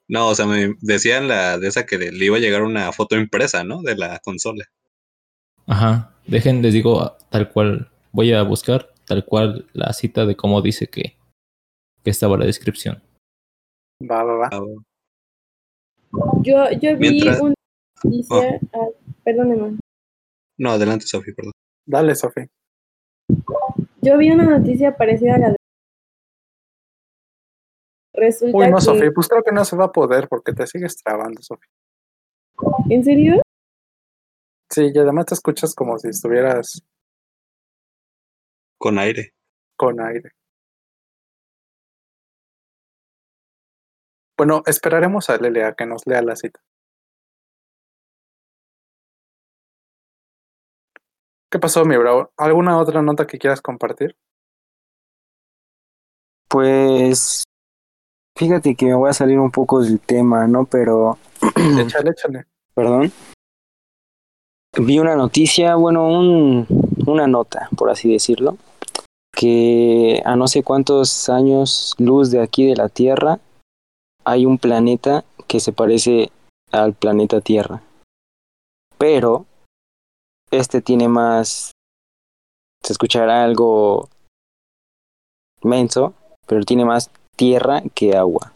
No, 0.10 0.30
o 0.30 0.36
sea, 0.36 0.46
me 0.46 0.76
decían 0.82 1.28
la 1.28 1.58
de 1.58 1.68
esa 1.68 1.86
que 1.86 1.98
le 1.98 2.26
iba 2.26 2.38
a 2.38 2.40
llegar 2.40 2.64
una 2.64 2.92
foto 2.92 3.16
impresa, 3.18 3.64
¿no? 3.64 3.82
De 3.82 3.96
la 3.96 4.20
consola. 4.20 4.66
Ajá, 5.68 6.14
dejen, 6.28 6.62
les 6.62 6.74
digo 6.74 7.18
tal 7.30 7.52
cual, 7.52 7.90
voy 8.12 8.34
a 8.34 8.42
buscar 8.44 8.90
tal 9.06 9.26
cual 9.26 9.68
la 9.74 9.94
cita 9.94 10.26
de 10.26 10.36
cómo 10.36 10.62
dice 10.62 10.88
que, 10.88 11.18
que 12.04 12.10
estaba 12.10 12.38
la 12.38 12.46
descripción. 12.46 13.02
Va, 14.02 14.24
va, 14.24 14.36
va. 14.38 14.50
Ah, 14.52 14.62
Yo, 16.42 16.70
yo 16.80 16.98
vi 16.98 17.10
Mientras- 17.12 17.42
una 17.42 17.54
noticia. 18.04 18.60
ah, 18.74 18.88
perdóneme. 19.24 19.78
No, 20.60 20.72
adelante, 20.72 21.06
Sofi, 21.06 21.34
perdón. 21.34 21.52
Dale, 21.86 22.16
Sofi. 22.16 22.48
Yo 24.02 24.18
vi 24.18 24.32
una 24.32 24.46
noticia 24.46 24.96
parecida 24.96 25.36
a 25.36 25.38
la 25.40 25.50
de. 25.52 25.56
Resulta 28.14 28.58
Uy, 28.58 28.70
no, 28.70 28.78
que. 28.78 28.82
Sofi, 28.82 29.12
pues 29.12 29.28
creo 29.28 29.44
que 29.44 29.52
no 29.52 29.64
se 29.66 29.76
va 29.76 29.86
a 29.86 29.92
poder 29.92 30.28
porque 30.28 30.54
te 30.54 30.66
sigues 30.66 30.96
trabando, 30.98 31.42
Sofi. 31.42 31.68
¿En 32.90 33.04
serio? 33.04 33.42
Sí, 34.70 34.92
y 34.94 34.98
además 35.00 35.26
te 35.28 35.34
escuchas 35.36 35.74
como 35.74 35.98
si 35.98 36.10
estuvieras 36.10 36.82
Con 38.78 39.00
aire. 39.00 39.34
con 39.76 40.00
aire. 40.02 40.32
Bueno, 44.38 44.62
esperaremos 44.66 45.30
a 45.30 45.38
Lele 45.38 45.64
a 45.64 45.74
que 45.74 45.86
nos 45.86 46.06
lea 46.06 46.22
la 46.22 46.36
cita. 46.36 46.60
¿Qué 51.50 51.60
pasó, 51.60 51.86
mi 51.86 51.96
bro? 51.98 52.32
¿Alguna 52.38 52.78
otra 52.78 53.02
nota 53.02 53.26
que 53.26 53.40
quieras 53.40 53.62
compartir? 53.62 54.16
Pues 56.50 57.44
fíjate 58.38 58.76
que 58.76 58.86
me 58.86 58.94
voy 58.96 59.10
a 59.10 59.14
salir 59.14 59.40
un 59.40 59.52
poco 59.52 59.82
del 59.82 60.00
tema, 60.00 60.46
¿no? 60.48 60.66
Pero, 60.66 61.18
Échale, 61.80 62.12
échale. 62.12 62.46
perdón. 62.76 63.12
Vi 64.76 65.00
una 65.00 65.16
noticia, 65.16 65.76
bueno, 65.76 66.08
un, 66.08 66.68
una 67.06 67.28
nota, 67.28 67.70
por 67.78 67.90
así 67.90 68.12
decirlo, 68.12 68.58
que 69.36 70.22
a 70.26 70.36
no 70.36 70.48
sé 70.48 70.64
cuántos 70.64 71.30
años 71.30 71.96
luz 71.98 72.32
de 72.32 72.42
aquí 72.42 72.66
de 72.66 72.76
la 72.76 72.90
Tierra 72.90 73.40
hay 74.26 74.46
un 74.46 74.58
planeta 74.58 75.24
que 75.48 75.60
se 75.60 75.72
parece 75.72 76.32
al 76.72 76.94
planeta 76.94 77.40
Tierra. 77.42 77.82
Pero 78.98 79.46
este 80.52 80.82
tiene 80.82 81.08
más, 81.08 81.72
se 82.84 82.94
escuchará 82.94 83.44
algo 83.44 84.10
menso, 85.64 86.14
pero 86.46 86.64
tiene 86.64 86.86
más 86.86 87.12
tierra 87.36 87.84
que 87.94 88.16
agua. 88.16 88.52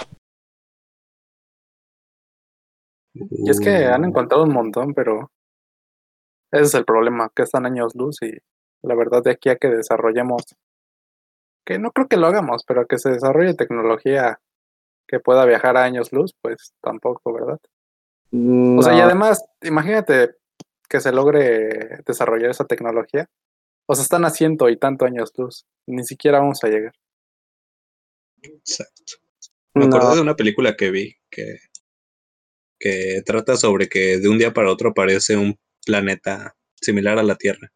Y 3.13 3.50
es 3.50 3.60
que 3.60 3.86
han 3.86 4.03
Uh, 4.03 4.08
encontrado 4.08 4.44
un 4.44 4.53
montón, 4.53 4.94
pero 4.94 5.30
ese 6.51 6.63
es 6.63 6.74
el 6.74 6.86
problema, 6.86 7.31
que 7.36 7.43
están 7.43 7.65
años 7.65 7.96
luz 7.96 8.17
y 8.22 8.31
la 8.84 8.96
verdad 8.96 9.24
de 9.24 9.31
aquí 9.31 9.50
a 9.50 9.58
que 9.58 9.70
desarrollemos, 9.70 10.43
que 11.65 11.79
no 11.79 11.91
creo 11.91 12.08
que 12.08 12.17
lo 12.17 12.27
hagamos, 12.27 12.63
pero 12.65 12.88
que 12.88 12.98
se 12.98 13.12
desarrolle 13.12 13.53
tecnología 13.53 14.39
que 15.08 15.20
pueda 15.20 15.46
viajar 15.46 15.77
a 15.77 15.84
años 15.84 16.12
luz, 16.12 16.34
pues 16.41 16.74
tampoco, 16.81 17.34
¿verdad? 17.34 17.60
O 18.34 18.81
sea, 18.81 18.96
y 18.96 19.01
además, 19.01 19.43
imagínate 19.62 20.36
que 20.88 21.01
se 21.01 21.12
logre 21.12 22.00
desarrollar 22.05 22.50
esa 22.50 22.65
tecnología. 22.65 23.29
O 23.88 23.96
sea, 23.96 24.03
están 24.03 24.24
a 24.24 24.29
ciento 24.29 24.70
y 24.70 24.77
tanto 24.77 25.05
años 25.05 25.34
luz. 25.38 25.65
Ni 25.86 26.03
siquiera 26.05 26.39
vamos 26.39 26.63
a 26.63 26.70
llegar. 26.70 26.93
Exacto. 28.41 29.15
Me 29.74 29.86
no, 29.86 29.96
acordé 29.96 30.15
de 30.15 30.22
una 30.22 30.36
película 30.36 30.75
que 30.75 30.91
vi 30.91 31.15
que, 31.29 31.58
que 32.79 33.22
trata 33.25 33.58
sobre 33.58 33.88
que 33.88 34.17
de 34.20 34.29
un 34.29 34.38
día 34.38 34.53
para 34.53 34.72
otro 34.72 34.89
aparece 34.89 35.36
un 35.36 35.58
planeta 35.85 36.55
similar 36.79 37.19
a 37.19 37.23
la 37.23 37.35
Tierra. 37.35 37.71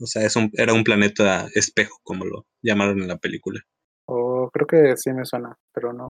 O 0.00 0.06
sea, 0.06 0.22
es 0.24 0.36
un, 0.36 0.50
era 0.54 0.72
un 0.72 0.84
planeta 0.84 1.48
espejo, 1.54 1.98
como 2.02 2.24
lo 2.24 2.46
llamaron 2.62 3.00
en 3.00 3.08
la 3.08 3.18
película. 3.18 3.60
O 4.06 4.50
creo 4.52 4.66
que 4.66 4.96
sí 4.96 5.12
me 5.12 5.24
suena, 5.24 5.56
pero 5.72 5.92
no. 5.92 6.08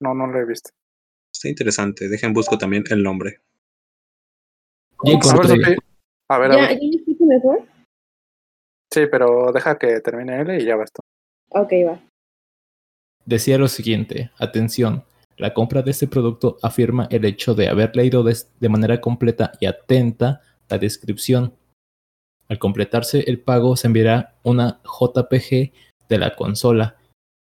No, 0.00 0.14
no 0.14 0.26
lo 0.26 0.38
he 0.40 0.46
visto. 0.46 0.70
Está 1.32 1.48
interesante. 1.48 2.08
Dejen 2.08 2.32
busco 2.32 2.56
también 2.56 2.84
el 2.90 3.02
nombre. 3.02 3.40
Ya 5.04 5.12
A 5.12 5.36
ver, 5.36 5.50
encontré. 5.50 5.76
A 6.28 6.38
ver, 6.38 6.52
a 6.52 6.54
¿Ya, 6.54 6.68
ver. 6.68 6.78
¿Ya 6.80 6.98
escucho 6.98 7.24
mejor? 7.24 7.68
Sí, 8.92 9.06
pero 9.10 9.52
deja 9.52 9.78
que 9.78 10.00
termine 10.00 10.40
él 10.40 10.60
y 10.60 10.64
ya 10.64 10.76
basta. 10.76 11.00
Ok, 11.50 11.72
va. 11.86 12.00
Decía 13.24 13.58
lo 13.58 13.68
siguiente, 13.68 14.30
atención, 14.38 15.04
la 15.40 15.54
compra 15.54 15.80
de 15.80 15.90
este 15.90 16.06
producto 16.06 16.58
afirma 16.60 17.08
el 17.10 17.24
hecho 17.24 17.54
de 17.54 17.68
haber 17.68 17.96
leído 17.96 18.22
de 18.22 18.68
manera 18.68 19.00
completa 19.00 19.52
y 19.58 19.64
atenta 19.64 20.42
la 20.68 20.76
descripción. 20.76 21.54
Al 22.46 22.58
completarse 22.58 23.20
el 23.20 23.40
pago 23.40 23.74
se 23.74 23.86
enviará 23.86 24.36
una 24.42 24.82
JPG 24.84 25.72
de 26.10 26.18
la 26.18 26.36
consola. 26.36 26.96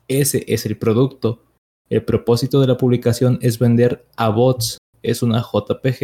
Ese 0.07 0.45
es 0.47 0.67
el 0.67 0.77
producto. 0.77 1.43
El 1.89 2.03
propósito 2.05 2.61
de 2.61 2.67
la 2.67 2.77
publicación 2.77 3.39
es 3.41 3.57
vender 3.57 4.05
a 4.15 4.29
bots. 4.29 4.77
Es 5.01 5.23
una 5.23 5.41
JPG 5.41 5.99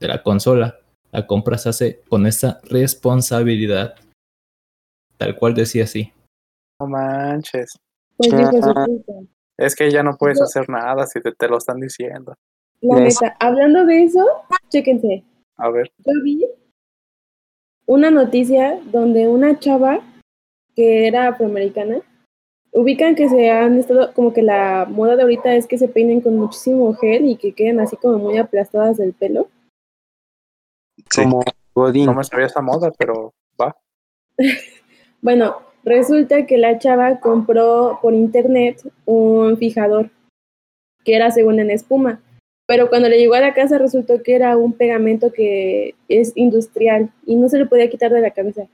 de 0.00 0.08
la 0.08 0.24
consola. 0.24 0.80
La 1.12 1.28
compra 1.28 1.58
se 1.58 1.68
hace 1.68 2.02
con 2.08 2.26
esta 2.26 2.60
responsabilidad. 2.64 3.94
Tal 5.16 5.36
cual 5.36 5.54
decía 5.54 5.84
así. 5.84 6.12
No 6.80 6.88
manches. 6.88 7.76
Pues 8.16 8.32
Es 9.60 9.76
que 9.76 9.90
ya 9.90 10.02
no 10.02 10.16
puedes 10.16 10.38
No. 10.38 10.44
hacer 10.44 10.68
nada 10.70 11.06
si 11.06 11.20
te, 11.20 11.32
te 11.32 11.46
lo 11.48 11.58
están 11.58 11.78
diciendo. 11.80 12.34
La 12.80 13.04
Es- 13.06 13.20
neta, 13.20 13.36
hablando 13.38 13.84
de 13.84 14.04
eso, 14.04 14.24
chéquense. 14.70 15.22
A 15.58 15.68
ver. 15.70 15.92
Yo 15.98 16.12
vi 16.24 16.46
una 17.86 18.10
noticia 18.10 18.80
donde 18.86 19.28
una 19.28 19.58
chava 19.58 20.00
que 20.74 21.06
era 21.06 21.28
afroamericana 21.28 22.00
ubican 22.72 23.14
que 23.16 23.28
se 23.28 23.50
han 23.50 23.78
estado, 23.78 24.14
como 24.14 24.32
que 24.32 24.42
la 24.42 24.86
moda 24.88 25.16
de 25.16 25.22
ahorita 25.22 25.54
es 25.56 25.66
que 25.66 25.76
se 25.76 25.88
peinen 25.88 26.20
con 26.20 26.36
muchísimo 26.38 26.94
gel 26.94 27.26
y 27.26 27.36
que 27.36 27.52
queden 27.52 27.80
así 27.80 27.96
como 27.96 28.18
muy 28.18 28.38
aplastadas 28.38 28.96
del 28.96 29.12
pelo. 29.12 29.48
Sí. 31.10 31.22
Como 31.22 31.42
Godín. 31.74 32.06
No 32.06 32.14
me 32.14 32.24
sabía 32.24 32.46
esa 32.46 32.62
moda, 32.62 32.90
pero 32.96 33.34
va. 33.60 33.76
Bueno, 35.22 35.60
resulta 35.84 36.46
que 36.46 36.58
la 36.58 36.78
chava 36.78 37.20
compró 37.20 37.98
por 38.02 38.14
internet 38.14 38.80
un 39.04 39.56
fijador 39.56 40.10
que 41.04 41.14
era 41.14 41.30
según 41.30 41.60
en 41.60 41.70
espuma, 41.70 42.20
pero 42.66 42.88
cuando 42.88 43.08
le 43.08 43.18
llegó 43.18 43.34
a 43.34 43.40
la 43.40 43.54
casa 43.54 43.78
resultó 43.78 44.22
que 44.22 44.34
era 44.34 44.56
un 44.56 44.74
pegamento 44.74 45.32
que 45.32 45.94
es 46.08 46.32
industrial 46.36 47.10
y 47.26 47.36
no 47.36 47.48
se 47.48 47.58
le 47.58 47.66
podía 47.66 47.90
quitar 47.90 48.12
de 48.12 48.20
la 48.20 48.30
cabeza. 48.30 48.68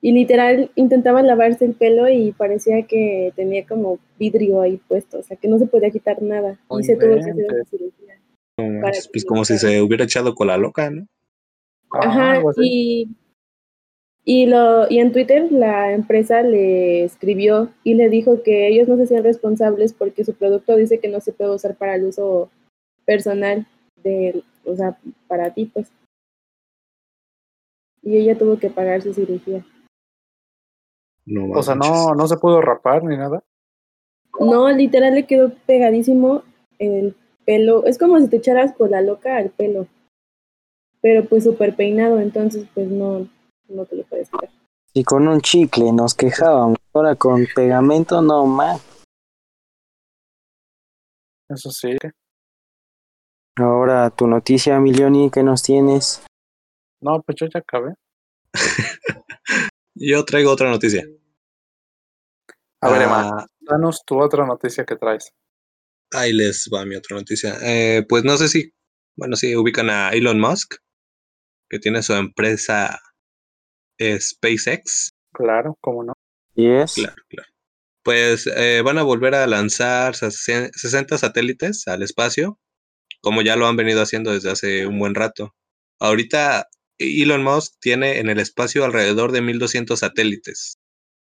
Y 0.00 0.12
literal 0.12 0.70
intentaba 0.74 1.22
lavarse 1.22 1.64
el 1.64 1.74
pelo 1.74 2.08
y 2.08 2.32
parecía 2.32 2.86
que 2.86 3.32
tenía 3.36 3.66
como 3.66 3.98
vidrio 4.18 4.60
ahí 4.60 4.80
puesto, 4.88 5.18
o 5.18 5.22
sea 5.22 5.36
que 5.36 5.48
no 5.48 5.58
se 5.58 5.66
podía 5.66 5.90
quitar 5.90 6.22
nada. 6.22 6.58
Y 6.78 6.84
se 6.84 6.96
tuvo 6.96 7.14
que 7.14 7.20
hacer 7.20 7.34
una 7.34 7.64
cirugía. 7.64 8.20
No 8.58 8.80
pues 8.80 9.24
como 9.24 9.44
si 9.44 9.58
se 9.58 9.82
hubiera 9.82 10.04
echado 10.04 10.34
con 10.34 10.46
la 10.46 10.56
loca, 10.56 10.90
¿no? 10.90 11.06
Ajá, 11.90 12.42
así. 12.48 12.60
y, 12.62 13.08
y, 14.24 14.46
lo, 14.46 14.90
y 14.90 15.00
en 15.00 15.12
Twitter 15.12 15.52
la 15.52 15.92
empresa 15.92 16.42
le 16.42 17.04
escribió 17.04 17.70
y 17.82 17.94
le 17.94 18.08
dijo 18.08 18.42
que 18.42 18.68
ellos 18.68 18.88
no 18.88 18.96
se 18.96 19.04
hacían 19.04 19.22
responsables 19.22 19.92
porque 19.92 20.24
su 20.24 20.32
producto 20.34 20.76
dice 20.76 20.98
que 20.98 21.08
no 21.08 21.20
se 21.20 21.32
puede 21.32 21.54
usar 21.54 21.76
para 21.76 21.96
el 21.96 22.04
uso 22.04 22.50
personal, 23.04 23.66
de, 24.02 24.42
o 24.64 24.74
sea, 24.74 24.98
para 25.28 25.52
ti, 25.52 25.66
pues. 25.66 25.92
Y 28.02 28.16
ella 28.16 28.38
tuvo 28.38 28.58
que 28.58 28.70
pagar 28.70 29.02
su 29.02 29.12
cirugía. 29.12 29.64
No 31.26 31.50
O 31.50 31.62
sea, 31.62 31.74
no, 31.74 32.14
no 32.14 32.26
se 32.26 32.36
pudo 32.36 32.62
rapar 32.62 33.04
ni 33.04 33.16
nada. 33.16 33.42
No, 34.40 34.70
literal 34.70 35.14
le 35.14 35.26
quedó 35.26 35.52
pegadísimo 35.66 36.42
el 36.78 37.14
pelo. 37.44 37.84
Es 37.84 37.98
como 37.98 38.18
si 38.20 38.28
te 38.28 38.36
echaras 38.36 38.74
con 38.74 38.90
la 38.90 39.00
loca 39.00 39.36
al 39.36 39.50
pelo. 39.50 39.86
Pero 41.00 41.26
pues 41.26 41.44
súper 41.44 41.76
peinado, 41.76 42.18
entonces 42.20 42.66
pues 42.74 42.88
no, 42.88 43.28
no 43.68 43.84
te 43.86 43.96
lo 43.96 44.04
puedes 44.04 44.28
quitar. 44.30 44.50
Y 44.92 45.04
con 45.04 45.26
un 45.26 45.40
chicle 45.40 45.92
nos 45.92 46.14
quejábamos. 46.14 46.78
Ahora 46.92 47.16
con 47.16 47.46
pegamento, 47.54 48.22
no 48.22 48.46
más. 48.46 48.80
Eso 51.48 51.70
sí. 51.70 51.96
Ahora 53.56 54.10
tu 54.10 54.26
noticia, 54.26 54.78
Milioni, 54.80 55.30
¿qué 55.30 55.42
nos 55.42 55.62
tienes? 55.62 56.24
No, 57.00 57.20
pues 57.22 57.36
yo 57.38 57.46
ya 57.52 57.60
acabé. 57.60 57.94
Yo 59.96 60.24
traigo 60.24 60.50
otra 60.50 60.70
noticia. 60.70 61.04
A 62.80 62.90
ver, 62.90 63.02
Emma, 63.02 63.30
Ah, 63.32 63.46
danos 63.60 64.02
tu 64.04 64.20
otra 64.20 64.44
noticia 64.44 64.84
que 64.84 64.96
traes. 64.96 65.32
ahí 66.12 66.32
les 66.32 66.68
va 66.72 66.84
mi 66.84 66.96
otra 66.96 67.16
noticia. 67.16 67.56
Eh, 67.62 68.04
pues 68.08 68.24
no 68.24 68.36
sé 68.36 68.48
si, 68.48 68.72
bueno, 69.16 69.36
si 69.36 69.54
ubican 69.56 69.90
a 69.90 70.10
Elon 70.10 70.40
Musk, 70.40 70.74
que 71.70 71.78
tiene 71.78 72.02
su 72.02 72.12
empresa 72.14 73.00
SpaceX. 74.00 75.10
Claro, 75.32 75.76
cómo 75.80 76.04
no. 76.04 76.14
Yes. 76.54 76.94
Claro, 76.94 77.22
claro. 77.28 77.48
Pues 78.02 78.46
eh, 78.46 78.82
van 78.84 78.98
a 78.98 79.02
volver 79.02 79.34
a 79.34 79.46
lanzar 79.46 80.14
60 80.14 81.18
satélites 81.18 81.88
al 81.88 82.02
espacio, 82.02 82.58
como 83.20 83.42
ya 83.42 83.56
lo 83.56 83.66
han 83.66 83.76
venido 83.76 84.02
haciendo 84.02 84.32
desde 84.32 84.50
hace 84.50 84.86
un 84.86 84.98
buen 84.98 85.14
rato. 85.14 85.54
Ahorita 85.98 86.68
Elon 86.98 87.42
Musk 87.42 87.74
tiene 87.80 88.18
en 88.18 88.28
el 88.28 88.38
espacio 88.38 88.84
alrededor 88.84 89.32
de 89.32 89.40
1200 89.40 89.98
satélites. 89.98 90.78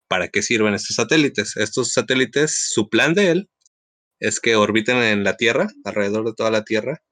¿Para 0.09 0.29
qué 0.29 0.43
sirven 0.43 0.75
estos 0.75 0.97
satélites? 0.97 1.57
Estos 1.57 1.93
satélites, 1.93 2.71
su 2.73 2.89
plan 2.89 3.15
de 3.15 3.31
él 3.31 3.51
es 4.21 4.41
que 4.41 4.57
orbiten 4.57 4.99
en 4.99 5.25
la 5.25 5.37
Tierra, 5.37 5.69
alrededor 5.85 6.27
de 6.27 6.35
toda 6.35 6.51
la 6.51 6.65
Tierra, 6.65 7.03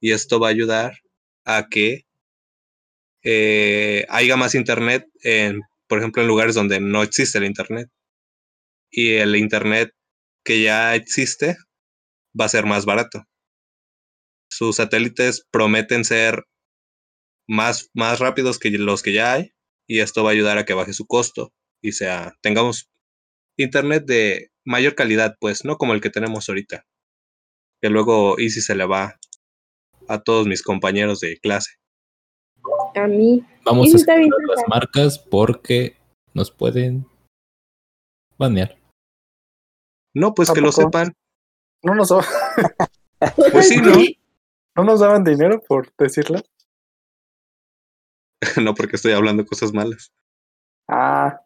y 0.00 0.12
esto 0.12 0.40
va 0.40 0.48
a 0.48 0.50
ayudar 0.50 0.98
a 1.44 1.68
que 1.68 2.07
eh, 3.22 4.06
más 4.36 4.54
internet, 4.54 5.06
en, 5.22 5.62
por 5.86 5.98
ejemplo, 5.98 6.22
en 6.22 6.28
lugares 6.28 6.54
donde 6.54 6.80
no 6.80 7.02
existe 7.02 7.38
el 7.38 7.44
internet. 7.44 7.88
Y 8.90 9.14
el 9.14 9.36
internet 9.36 9.92
que 10.44 10.62
ya 10.62 10.94
existe 10.94 11.56
va 12.38 12.46
a 12.46 12.48
ser 12.48 12.66
más 12.66 12.84
barato. 12.84 13.24
Sus 14.50 14.76
satélites 14.76 15.46
prometen 15.50 16.04
ser 16.04 16.44
más, 17.46 17.90
más 17.94 18.18
rápidos 18.18 18.58
que 18.58 18.70
los 18.70 19.02
que 19.02 19.12
ya 19.12 19.34
hay, 19.34 19.52
y 19.86 20.00
esto 20.00 20.22
va 20.22 20.30
a 20.30 20.32
ayudar 20.32 20.58
a 20.58 20.64
que 20.64 20.74
baje 20.74 20.92
su 20.92 21.06
costo 21.06 21.52
y 21.82 21.92
sea, 21.92 22.34
tengamos 22.42 22.90
internet 23.56 24.04
de 24.06 24.50
mayor 24.64 24.94
calidad, 24.94 25.36
pues, 25.40 25.64
no 25.64 25.76
como 25.76 25.94
el 25.94 26.00
que 26.00 26.10
tenemos 26.10 26.48
ahorita. 26.48 26.84
Que 27.80 27.88
luego 27.90 28.38
Easy 28.38 28.60
se 28.60 28.74
le 28.74 28.84
va 28.84 29.18
a 30.08 30.20
todos 30.20 30.46
mis 30.46 30.62
compañeros 30.62 31.20
de 31.20 31.38
clase. 31.38 31.77
A 32.94 33.06
mí. 33.06 33.44
Vamos 33.64 33.88
a 33.94 34.16
las 34.16 34.68
marcas 34.68 35.18
porque 35.18 35.96
nos 36.34 36.50
pueden 36.50 37.06
banear. 38.38 38.76
No, 40.14 40.34
pues 40.34 40.50
¿A 40.50 40.54
que 40.54 40.60
lo 40.60 40.70
poco? 40.70 40.82
sepan. 40.82 41.12
No 41.82 41.94
nos, 41.94 42.08
da- 42.08 42.24
Pues 43.52 43.68
sí, 43.68 43.76
¿no? 43.76 43.92
no 44.76 44.84
nos 44.84 45.00
daban 45.00 45.24
dinero 45.24 45.60
por 45.60 45.92
decirlo. 45.96 46.40
no 48.62 48.74
porque 48.74 48.96
estoy 48.96 49.12
hablando 49.12 49.44
cosas 49.44 49.72
malas. 49.72 50.08
Ah, 50.88 51.40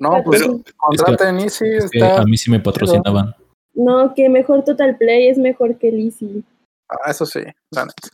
No, 0.00 0.22
pues, 0.24 0.42
patrocina- 0.42 0.74
contraten 0.76 1.40
Easy, 1.40 1.66
Es 1.68 1.90
que 1.90 1.98
está. 1.98 2.22
a 2.22 2.24
mí 2.24 2.36
sí 2.36 2.50
me 2.50 2.58
patrocinaban. 2.60 3.34
No, 3.74 4.12
que 4.14 4.28
mejor 4.28 4.64
Total 4.64 4.96
Play 4.98 5.28
es 5.28 5.38
mejor 5.38 5.78
que 5.78 5.92
Lizzy. 5.92 6.42
Ah, 6.88 7.10
eso 7.10 7.24
sí, 7.24 7.40
la 7.70 7.84
neta. 7.84 8.08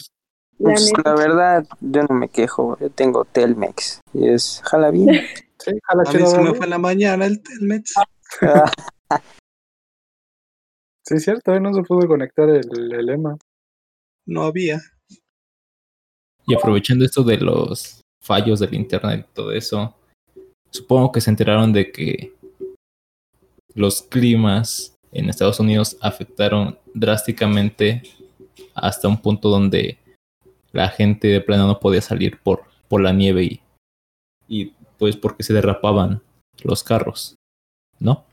La 0.58 0.72
Pues, 0.72 0.92
la 1.04 1.14
verdad, 1.14 1.66
yo 1.80 2.02
no 2.04 2.14
me 2.14 2.28
quejo. 2.28 2.78
Yo 2.78 2.90
tengo 2.90 3.24
Telmex. 3.24 4.00
Y 4.12 4.28
es 4.28 4.62
jala 4.64 4.90
bien. 4.90 5.08
Sí, 5.58 5.72
jala 5.84 6.04
A 6.06 6.12
mí 6.12 6.26
se 6.26 6.38
me 6.38 6.54
fue 6.54 6.66
en 6.66 6.70
la 6.70 6.78
mañana 6.78 7.26
el 7.26 7.42
Telmex. 7.42 7.94
Sí, 11.08 11.14
es 11.14 11.22
cierto, 11.22 11.52
hoy 11.52 11.60
no 11.60 11.72
se 11.72 11.82
pudo 11.82 12.08
conectar 12.08 12.48
el, 12.48 12.92
el 12.92 13.08
EMA. 13.08 13.38
No 14.26 14.42
había. 14.42 14.80
Y 16.46 16.54
aprovechando 16.54 17.04
esto 17.04 17.22
de 17.22 17.38
los 17.38 18.00
fallos 18.20 18.58
del 18.58 18.74
internet 18.74 19.24
y 19.30 19.34
todo 19.34 19.52
eso, 19.52 19.94
supongo 20.70 21.12
que 21.12 21.20
se 21.20 21.30
enteraron 21.30 21.72
de 21.72 21.92
que 21.92 22.34
los 23.74 24.02
climas 24.02 24.96
en 25.12 25.28
Estados 25.28 25.60
Unidos 25.60 25.96
afectaron 26.00 26.78
drásticamente 26.92 28.02
hasta 28.74 29.06
un 29.06 29.20
punto 29.20 29.48
donde 29.48 29.98
la 30.76 30.88
gente 30.90 31.28
de 31.28 31.40
plano 31.40 31.66
no 31.66 31.80
podía 31.80 32.02
salir 32.02 32.38
por, 32.42 32.64
por 32.88 33.00
la 33.00 33.12
nieve 33.12 33.44
y, 33.44 33.60
y 34.46 34.66
pues 34.98 35.16
porque 35.16 35.42
se 35.42 35.54
derrapaban 35.54 36.22
los 36.62 36.84
carros, 36.84 37.34
¿no? 37.98 38.24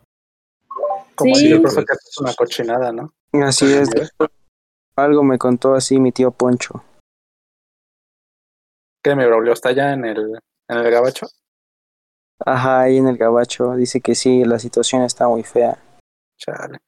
Como 1.15 1.35
Sí. 1.35 1.43
dice 1.43 1.55
el 1.55 1.61
profe 1.61 1.85
que 1.85 1.93
es 1.93 2.17
una 2.19 2.33
cochinada, 2.33 2.91
¿no? 2.91 3.13
así 3.45 3.65
es. 3.71 3.89
Algo 4.95 5.23
me 5.23 5.37
contó 5.37 5.73
así 5.73 5.99
mi 5.99 6.11
tío 6.11 6.31
Poncho. 6.31 6.83
Que 9.03 9.15
me 9.15 9.25
Braulio 9.25 9.53
está 9.53 9.69
allá 9.69 9.93
en 9.93 10.05
el, 10.05 10.39
en 10.69 10.77
el 10.77 10.91
gabacho. 10.91 11.27
Ajá, 12.45 12.81
ahí 12.81 12.97
en 12.97 13.07
el 13.07 13.17
gabacho. 13.17 13.75
Dice 13.75 14.01
que 14.01 14.15
sí, 14.15 14.43
la 14.43 14.59
situación 14.59 15.01
está 15.03 15.27
muy 15.27 15.43
fea. 15.43 15.81
Chale. 16.37 16.79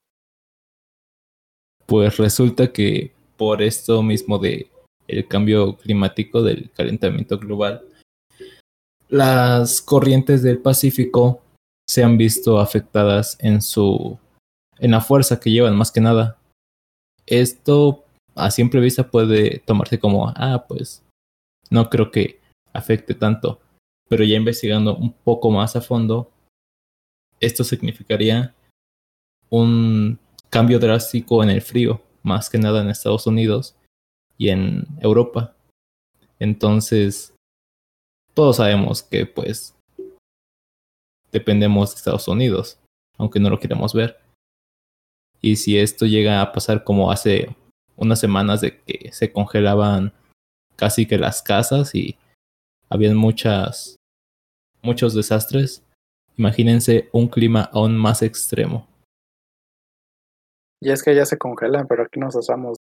Pues 1.85 2.17
resulta 2.17 2.71
que 2.71 3.13
por 3.37 3.61
esto 3.61 4.01
mismo 4.03 4.37
de 4.37 4.69
el 5.07 5.27
cambio 5.27 5.77
climático 5.77 6.41
del 6.41 6.71
calentamiento 6.71 7.37
global, 7.37 7.83
las 9.09 9.81
corrientes 9.81 10.41
del 10.41 10.59
Pacífico 10.59 11.41
se 11.87 12.03
han 12.03 12.17
visto 12.17 12.59
afectadas 12.59 13.37
en 13.39 13.61
su 13.61 14.17
en 14.79 14.91
la 14.91 15.01
fuerza 15.01 15.39
que 15.39 15.51
llevan 15.51 15.75
más 15.75 15.91
que 15.91 16.01
nada. 16.01 16.37
Esto 17.25 18.03
a 18.35 18.51
simple 18.51 18.81
vista 18.81 19.09
puede 19.09 19.59
tomarse 19.59 19.99
como 19.99 20.33
ah, 20.35 20.65
pues 20.67 21.03
no 21.69 21.89
creo 21.89 22.11
que 22.11 22.41
afecte 22.73 23.13
tanto, 23.13 23.61
pero 24.09 24.23
ya 24.23 24.35
investigando 24.35 24.95
un 24.95 25.13
poco 25.13 25.49
más 25.49 25.75
a 25.75 25.81
fondo, 25.81 26.31
esto 27.39 27.63
significaría 27.63 28.53
un 29.49 30.19
cambio 30.49 30.79
drástico 30.79 31.43
en 31.43 31.49
el 31.49 31.61
frío, 31.61 32.01
más 32.23 32.49
que 32.49 32.57
nada 32.57 32.81
en 32.81 32.89
Estados 32.89 33.27
Unidos 33.27 33.75
y 34.37 34.49
en 34.49 34.85
Europa. 35.01 35.55
Entonces, 36.39 37.33
todos 38.33 38.57
sabemos 38.57 39.03
que 39.03 39.25
pues 39.25 39.75
dependemos 41.31 41.91
de 41.91 41.95
Estados 41.95 42.27
Unidos, 42.27 42.79
aunque 43.17 43.39
no 43.39 43.49
lo 43.49 43.59
queramos 43.59 43.93
ver. 43.93 44.19
Y 45.41 45.57
si 45.57 45.77
esto 45.77 46.05
llega 46.05 46.41
a 46.41 46.51
pasar 46.51 46.83
como 46.83 47.11
hace 47.11 47.55
unas 47.95 48.19
semanas 48.19 48.61
de 48.61 48.81
que 48.81 49.11
se 49.11 49.31
congelaban 49.31 50.13
casi 50.75 51.05
que 51.05 51.17
las 51.17 51.41
casas 51.41 51.95
y 51.95 52.17
habían 52.89 53.15
muchas 53.15 53.95
muchos 54.81 55.13
desastres, 55.13 55.83
imagínense 56.37 57.09
un 57.11 57.27
clima 57.27 57.69
aún 57.73 57.97
más 57.97 58.21
extremo 58.21 58.87
Y 60.79 60.91
es 60.91 61.01
que 61.01 61.15
ya 61.15 61.25
se 61.25 61.37
congelan, 61.37 61.87
pero 61.87 62.03
aquí 62.03 62.19
nos 62.19 62.35
asamos. 62.35 62.77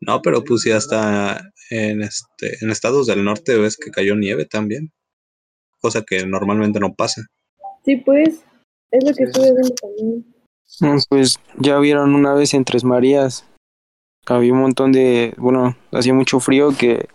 No, 0.00 0.22
pero 0.22 0.44
pues 0.44 0.64
ya 0.64 0.76
hasta 0.76 1.52
en 1.70 2.02
este, 2.02 2.56
en 2.60 2.70
estados 2.70 3.06
del 3.06 3.24
norte 3.24 3.56
ves 3.56 3.76
que 3.76 3.90
cayó 3.90 4.14
nieve 4.14 4.44
también. 4.46 4.92
Cosa 5.80 6.02
que 6.02 6.26
normalmente 6.26 6.80
no 6.80 6.94
pasa. 6.94 7.22
Sí, 7.84 7.96
pues, 7.96 8.44
es 8.90 9.04
lo 9.04 9.14
que 9.14 9.24
estuve 9.24 9.52
viendo 9.52 9.74
también. 9.74 10.34
Pues 11.08 11.40
ya 11.58 11.78
vieron 11.78 12.14
una 12.14 12.34
vez 12.34 12.54
en 12.54 12.64
Tres 12.64 12.84
Marías. 12.84 13.44
Había 14.26 14.52
un 14.52 14.60
montón 14.60 14.92
de, 14.92 15.34
bueno, 15.38 15.76
hacía 15.92 16.12
mucho 16.12 16.40
frío 16.40 16.76
que 16.76 17.08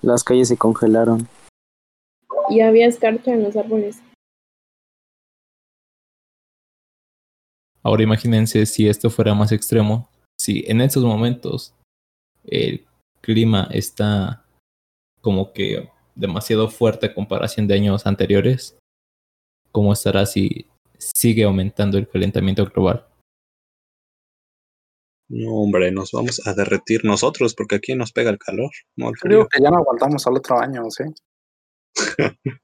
las 0.00 0.24
calles 0.24 0.48
se 0.48 0.56
congelaron. 0.56 1.28
Y 2.48 2.60
había 2.60 2.86
escarcha 2.86 3.32
en 3.32 3.42
los 3.42 3.56
árboles. 3.56 4.00
Ahora 7.82 8.02
imagínense 8.02 8.66
si 8.66 8.88
esto 8.88 9.10
fuera 9.10 9.34
más 9.34 9.52
extremo, 9.52 10.08
si 10.40 10.64
en 10.66 10.80
estos 10.80 11.04
momentos 11.04 11.72
el 12.46 12.86
clima 13.20 13.68
está 13.72 14.44
como 15.20 15.52
que 15.52 15.90
demasiado 16.14 16.68
fuerte 16.68 17.06
a 17.06 17.14
comparación 17.14 17.66
de 17.66 17.74
años 17.74 18.06
anteriores, 18.06 18.78
¿cómo 19.72 19.92
estará 19.92 20.24
si 20.26 20.66
sigue 20.98 21.44
aumentando 21.44 21.98
el 21.98 22.08
calentamiento 22.08 22.64
global? 22.66 23.06
No, 25.28 25.54
hombre, 25.56 25.90
nos 25.90 26.12
vamos 26.12 26.40
a 26.46 26.54
derretir 26.54 27.04
nosotros 27.04 27.54
porque 27.54 27.76
aquí 27.76 27.94
nos 27.94 28.12
pega 28.12 28.30
el 28.30 28.38
calor, 28.38 28.70
no 28.96 29.08
el 29.08 29.16
Creo 29.16 29.48
que 29.48 29.60
ya 29.60 29.70
no 29.70 29.78
aguantamos 29.78 30.26
al 30.26 30.36
otro 30.36 30.58
año, 30.58 30.84
¿sí? 30.90 31.04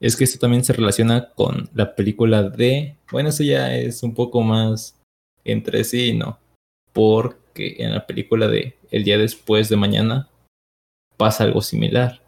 Es 0.00 0.16
que 0.16 0.24
esto 0.24 0.40
también 0.40 0.64
se 0.64 0.72
relaciona 0.72 1.30
con 1.32 1.70
la 1.74 1.94
película 1.94 2.42
de. 2.42 2.96
Bueno, 3.12 3.28
eso 3.28 3.44
ya 3.44 3.72
es 3.72 4.02
un 4.02 4.14
poco 4.14 4.42
más 4.42 5.00
entre 5.44 5.84
sí, 5.84 6.12
¿no? 6.12 6.40
Porque 6.92 7.76
en 7.78 7.94
la 7.94 8.04
película 8.04 8.48
de 8.48 8.76
El 8.92 9.04
día 9.04 9.16
después 9.16 9.70
de 9.70 9.76
mañana 9.76 10.28
pasa 11.16 11.44
algo 11.44 11.62
similar. 11.62 12.22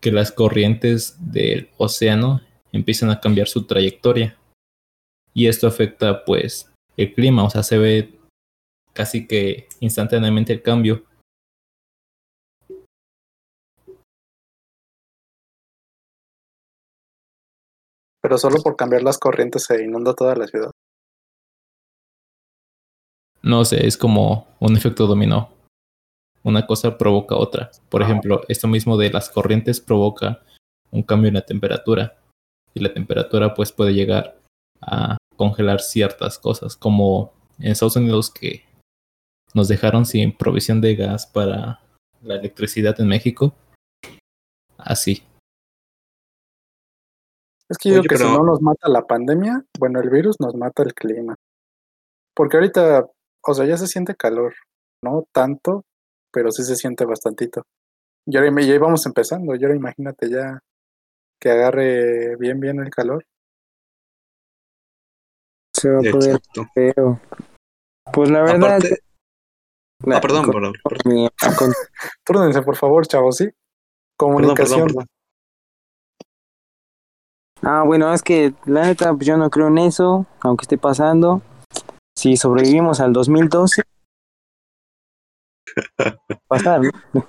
Que 0.00 0.10
las 0.10 0.32
corrientes 0.32 1.14
del 1.30 1.68
océano 1.76 2.40
empiezan 2.72 3.10
a 3.10 3.20
cambiar 3.20 3.48
su 3.48 3.66
trayectoria. 3.66 4.38
Y 5.34 5.46
esto 5.46 5.66
afecta, 5.66 6.24
pues, 6.24 6.72
el 6.96 7.12
clima. 7.12 7.44
O 7.44 7.50
sea, 7.50 7.62
se 7.62 7.76
ve 7.76 8.18
casi 8.94 9.26
que 9.26 9.68
instantáneamente 9.80 10.54
el 10.54 10.62
cambio. 10.62 11.04
Pero 18.22 18.38
solo 18.38 18.56
por 18.62 18.76
cambiar 18.76 19.02
las 19.02 19.18
corrientes 19.18 19.64
se 19.64 19.84
inunda 19.84 20.14
toda 20.14 20.34
la 20.34 20.46
ciudad. 20.46 20.70
No 23.42 23.66
sé, 23.66 23.86
es 23.86 23.98
como 23.98 24.46
un 24.60 24.78
efecto 24.78 25.06
dominó. 25.06 25.59
Una 26.42 26.66
cosa 26.66 26.96
provoca 26.96 27.36
otra. 27.36 27.70
Por 27.88 28.02
Ah. 28.02 28.06
ejemplo, 28.06 28.42
esto 28.48 28.66
mismo 28.68 28.96
de 28.96 29.10
las 29.10 29.28
corrientes 29.30 29.80
provoca 29.80 30.42
un 30.90 31.02
cambio 31.02 31.28
en 31.28 31.34
la 31.34 31.44
temperatura. 31.46 32.16
Y 32.74 32.80
la 32.80 32.92
temperatura 32.92 33.54
pues 33.54 33.72
puede 33.72 33.92
llegar 33.94 34.38
a 34.80 35.16
congelar 35.36 35.80
ciertas 35.80 36.38
cosas, 36.38 36.76
como 36.76 37.32
en 37.58 37.72
Estados 37.72 37.96
Unidos 37.96 38.30
que 38.30 38.64
nos 39.54 39.68
dejaron 39.68 40.06
sin 40.06 40.36
provisión 40.36 40.80
de 40.80 40.94
gas 40.94 41.26
para 41.26 41.80
la 42.22 42.34
electricidad 42.36 42.98
en 43.00 43.08
México. 43.08 43.54
Así. 44.78 45.22
Es 47.68 47.78
que 47.78 47.90
yo 47.90 48.00
Oye, 48.00 48.08
que 48.08 48.16
si 48.16 48.24
no 48.24 48.42
nos 48.44 48.60
mata 48.62 48.88
la 48.88 49.06
pandemia, 49.06 49.64
bueno, 49.78 50.00
el 50.00 50.10
virus 50.10 50.36
nos 50.40 50.54
mata 50.54 50.82
el 50.82 50.94
clima. 50.94 51.34
Porque 52.34 52.56
ahorita, 52.56 53.06
o 53.46 53.54
sea, 53.54 53.66
ya 53.66 53.76
se 53.76 53.86
siente 53.86 54.14
calor, 54.16 54.54
no 55.04 55.24
tanto, 55.32 55.84
pero 56.32 56.50
sí 56.50 56.62
se 56.64 56.76
siente 56.76 57.04
bastantito. 57.04 57.64
Y 58.26 58.36
ahora 58.36 58.50
ya 58.62 58.74
íbamos 58.74 59.04
empezando, 59.06 59.54
y 59.54 59.62
ahora 59.64 59.76
imagínate 59.76 60.30
ya 60.30 60.60
que 61.40 61.50
agarre 61.50 62.36
bien, 62.36 62.60
bien 62.60 62.80
el 62.80 62.90
calor. 62.90 63.24
Se 65.74 65.88
va 65.90 65.98
a 65.98 66.02
poner 66.10 66.36
Exacto. 66.36 66.66
feo. 66.74 67.20
Pues 68.12 68.30
la 68.30 68.42
verdad. 68.42 68.76
Aparte, 68.76 68.98
la- 70.04 70.16
ah, 70.18 70.20
perdón, 70.20 70.44
con- 70.44 70.52
perdón, 70.82 71.28
con 71.56 71.72
Túrnense, 72.24 72.62
por 72.62 72.76
favor, 72.76 73.06
chavos, 73.06 73.36
¿sí? 73.36 73.44
perdón, 73.44 73.56
Comunicación. 74.16 74.86
perdón, 74.86 74.86
perdón. 74.88 75.06
Ah, 77.62 77.82
bueno, 77.86 78.12
es 78.12 78.22
que 78.22 78.54
la 78.64 78.86
neta, 78.86 79.12
pues 79.14 79.26
yo 79.26 79.36
no 79.36 79.50
creo 79.50 79.68
en 79.68 79.78
eso, 79.78 80.26
aunque 80.40 80.62
esté 80.62 80.78
pasando. 80.78 81.42
Si 82.16 82.36
sobrevivimos 82.36 83.00
al 83.00 83.12
2012, 83.12 83.82
pasar, 86.48 86.80
¿no? 87.12 87.26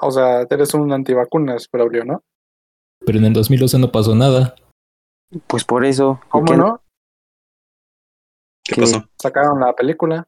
O 0.00 0.10
sea, 0.10 0.42
eres 0.48 0.74
un 0.74 0.92
antivacunas, 0.92 1.68
Braulio, 1.70 2.04
¿no? 2.04 2.22
Pero 3.04 3.18
en 3.18 3.24
el 3.26 3.32
2012 3.32 3.78
no 3.78 3.90
pasó 3.90 4.14
nada. 4.14 4.54
Pues 5.46 5.64
por 5.64 5.84
eso. 5.84 6.20
¿y 6.24 6.28
¿Cómo 6.28 6.44
qué- 6.46 6.56
no? 6.56 6.80
¿Qué 8.64 8.80
pasó? 8.80 9.04
Sacaron 9.20 9.60
la 9.60 9.72
película. 9.74 10.26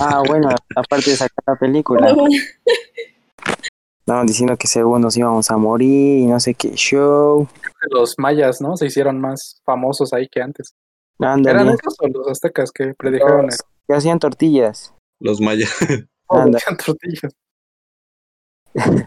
Ah, 0.00 0.22
bueno, 0.26 0.48
aparte 0.76 1.10
de 1.10 1.16
sacar 1.16 1.42
la 1.46 1.56
película, 1.56 2.14
estaban 4.00 4.26
diciendo 4.26 4.56
que 4.56 4.68
según 4.68 5.00
nos 5.00 5.16
íbamos 5.16 5.50
a 5.50 5.56
morir 5.56 6.18
y 6.20 6.26
no 6.26 6.38
sé 6.38 6.54
qué 6.54 6.70
show. 6.76 7.48
Los 7.90 8.14
mayas, 8.18 8.60
¿no? 8.60 8.76
Se 8.76 8.86
hicieron 8.86 9.20
más 9.20 9.60
famosos 9.64 10.12
ahí 10.12 10.28
que 10.28 10.40
antes. 10.42 10.74
¿Eran 11.18 11.68
esos 11.70 11.96
o 11.98 12.06
los 12.06 12.28
aztecas 12.28 12.70
que 12.70 12.94
predijeron 12.94 13.46
Los- 13.46 13.64
que 13.88 13.94
hacían 13.94 14.20
tortillas. 14.20 14.94
Los 15.20 15.40
mayas. 15.40 15.70
Oh, 16.30 16.40
Anda. 16.40 16.58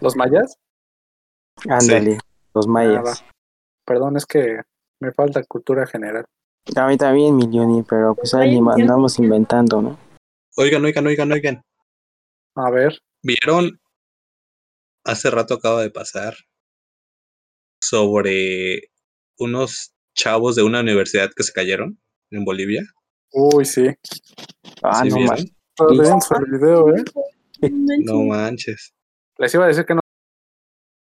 ¿Los 0.02 0.16
mayas? 0.16 0.58
Ándale, 1.70 2.18
los 2.56 2.66
Ah, 2.66 2.70
mayas. 2.72 3.24
Perdón, 3.86 4.18
es 4.18 4.26
que 4.26 4.62
me 5.00 5.12
falta 5.12 5.44
cultura 5.44 5.86
general. 5.86 6.26
A 6.76 6.88
mí 6.88 6.98
también, 6.98 7.36
Milioni, 7.36 7.84
pero 7.84 8.16
pues 8.16 8.34
ahí 8.34 8.58
andamos 8.58 9.20
inventando, 9.20 9.84
¿no? 9.84 10.00
Oigan, 10.58 10.84
oigan, 10.84 11.06
oigan, 11.06 11.32
oigan. 11.32 11.62
A 12.56 12.72
ver, 12.72 12.98
¿Vieron? 13.22 13.80
Hace 15.06 15.30
rato 15.30 15.54
acaba 15.54 15.84
de 15.84 15.92
pasar 15.92 16.34
sobre 17.80 18.90
unos 19.38 19.94
chavos 20.16 20.56
de 20.56 20.64
una 20.64 20.80
universidad 20.82 21.30
que 21.36 21.44
se 21.44 21.54
cayeron 21.54 22.02
en 22.32 22.46
Bolivia. 22.46 22.82
uy, 23.32 23.66
sí. 23.66 23.88
Ah, 24.82 25.02
¿Sí 25.04 25.10
no 25.10 25.20
más. 25.20 25.46
Está 25.90 26.04
denso 26.04 26.36
el 26.36 26.52
video, 26.52 26.96
¿eh? 26.96 27.04
No 28.06 28.24
manches. 28.24 28.94
Les 29.38 29.54
iba 29.54 29.66
a 29.66 29.68
decir 29.68 29.86
que 29.86 29.94
no, 29.96 30.02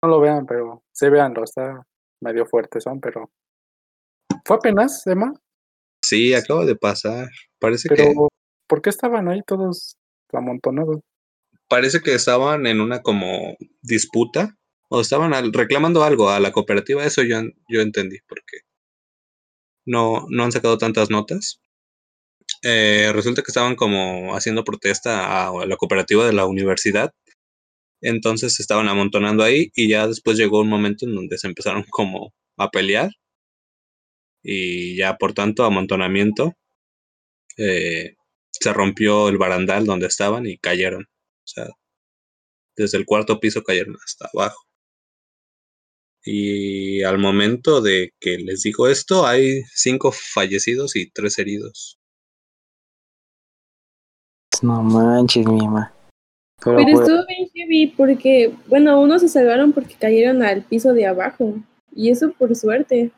no 0.03 0.09
lo 0.09 0.21
vean, 0.21 0.47
pero 0.47 0.83
sí 0.93 1.09
veanlo, 1.09 1.45
está 1.45 1.83
medio 2.21 2.47
fuerte, 2.47 2.81
son, 2.81 3.01
pero. 3.01 3.31
¿Fue 4.45 4.57
apenas, 4.57 5.07
Emma? 5.07 5.33
Sí, 6.03 6.35
acaba 6.35 6.65
de 6.65 6.77
pasar. 6.77 7.29
Parece 7.59 7.89
Pero, 7.89 8.05
que 8.05 8.15
¿por 8.69 8.81
qué 8.83 8.91
estaban 8.91 9.29
ahí 9.29 9.43
todos 9.43 9.97
amontonados? 10.33 11.01
parece 11.69 12.01
que 12.01 12.15
estaban 12.15 12.65
en 12.67 12.81
una 12.81 13.03
como 13.03 13.57
disputa 13.83 14.57
o 14.89 15.01
estaban 15.01 15.35
al- 15.35 15.53
reclamando 15.53 16.05
algo 16.05 16.31
a 16.31 16.39
la 16.39 16.53
cooperativa. 16.53 17.05
Eso 17.05 17.23
yo, 17.25 17.39
yo 17.69 17.81
entendí 17.81 18.19
porque 18.29 18.59
no, 19.85 20.27
no 20.29 20.45
han 20.45 20.53
sacado 20.53 20.79
tantas 20.79 21.11
notas. 21.11 21.61
Eh, 22.63 23.11
resulta 23.13 23.43
que 23.43 23.51
estaban 23.51 23.77
como 23.77 24.35
haciendo 24.35 24.65
protesta 24.65 25.49
a 25.49 25.67
la 25.67 25.77
cooperativa 25.77 26.27
de 26.27 26.33
la 26.33 26.47
universidad. 26.47 27.13
Entonces 28.03 28.61
estaban 28.61 28.89
amontonando 28.89 29.43
ahí 29.45 29.71
y 29.75 29.89
ya 29.89 30.07
después 30.09 30.39
llegó 30.39 30.61
un 30.61 30.69
momento 30.69 31.07
en 31.07 31.15
donde 31.15 31.39
se 31.39 31.49
empezaron 31.49 31.85
como 31.91 32.33
a 32.57 32.71
pelear. 32.71 33.11
Y 34.43 34.97
ya 34.97 35.17
por 35.17 35.35
tanto 35.35 35.65
amontonamiento 35.65 36.55
eh, 37.59 38.17
se 38.51 38.73
rompió 38.73 39.29
el 39.29 39.39
barandal 39.39 39.87
donde 39.87 40.07
estaban 40.07 40.47
y 40.47 40.59
cayeron. 40.59 41.03
O 41.03 41.47
sea, 41.47 41.67
desde 42.77 42.99
el 42.99 43.07
cuarto 43.07 43.41
piso 43.41 43.63
cayeron 43.63 43.97
hasta 44.05 44.29
abajo. 44.33 44.67
Y 46.25 47.03
al 47.05 47.19
momento 47.19 47.81
de 47.81 48.13
que 48.21 48.39
les 48.39 48.63
digo 48.63 48.89
esto, 48.89 49.27
hay 49.27 49.63
cinco 49.75 50.13
fallecidos 50.13 50.97
y 50.97 51.11
tres 51.11 51.39
heridos. 51.39 51.99
No 54.63 54.83
manches, 54.83 55.47
mi 55.47 55.59
mamá. 55.59 55.93
Pero, 56.65 56.77
Pero 56.79 56.89
estuvo 56.89 57.27
bien 57.27 57.49
heavy 57.55 57.87
porque, 57.89 58.55
bueno, 58.67 59.01
unos 59.01 59.21
se 59.21 59.29
salvaron 59.29 59.73
porque 59.73 59.95
cayeron 59.95 60.43
al 60.43 60.63
piso 60.63 60.93
de 60.93 61.07
abajo. 61.07 61.55
Y 61.95 62.11
eso 62.11 62.33
por 62.33 62.55
suerte. 62.55 63.11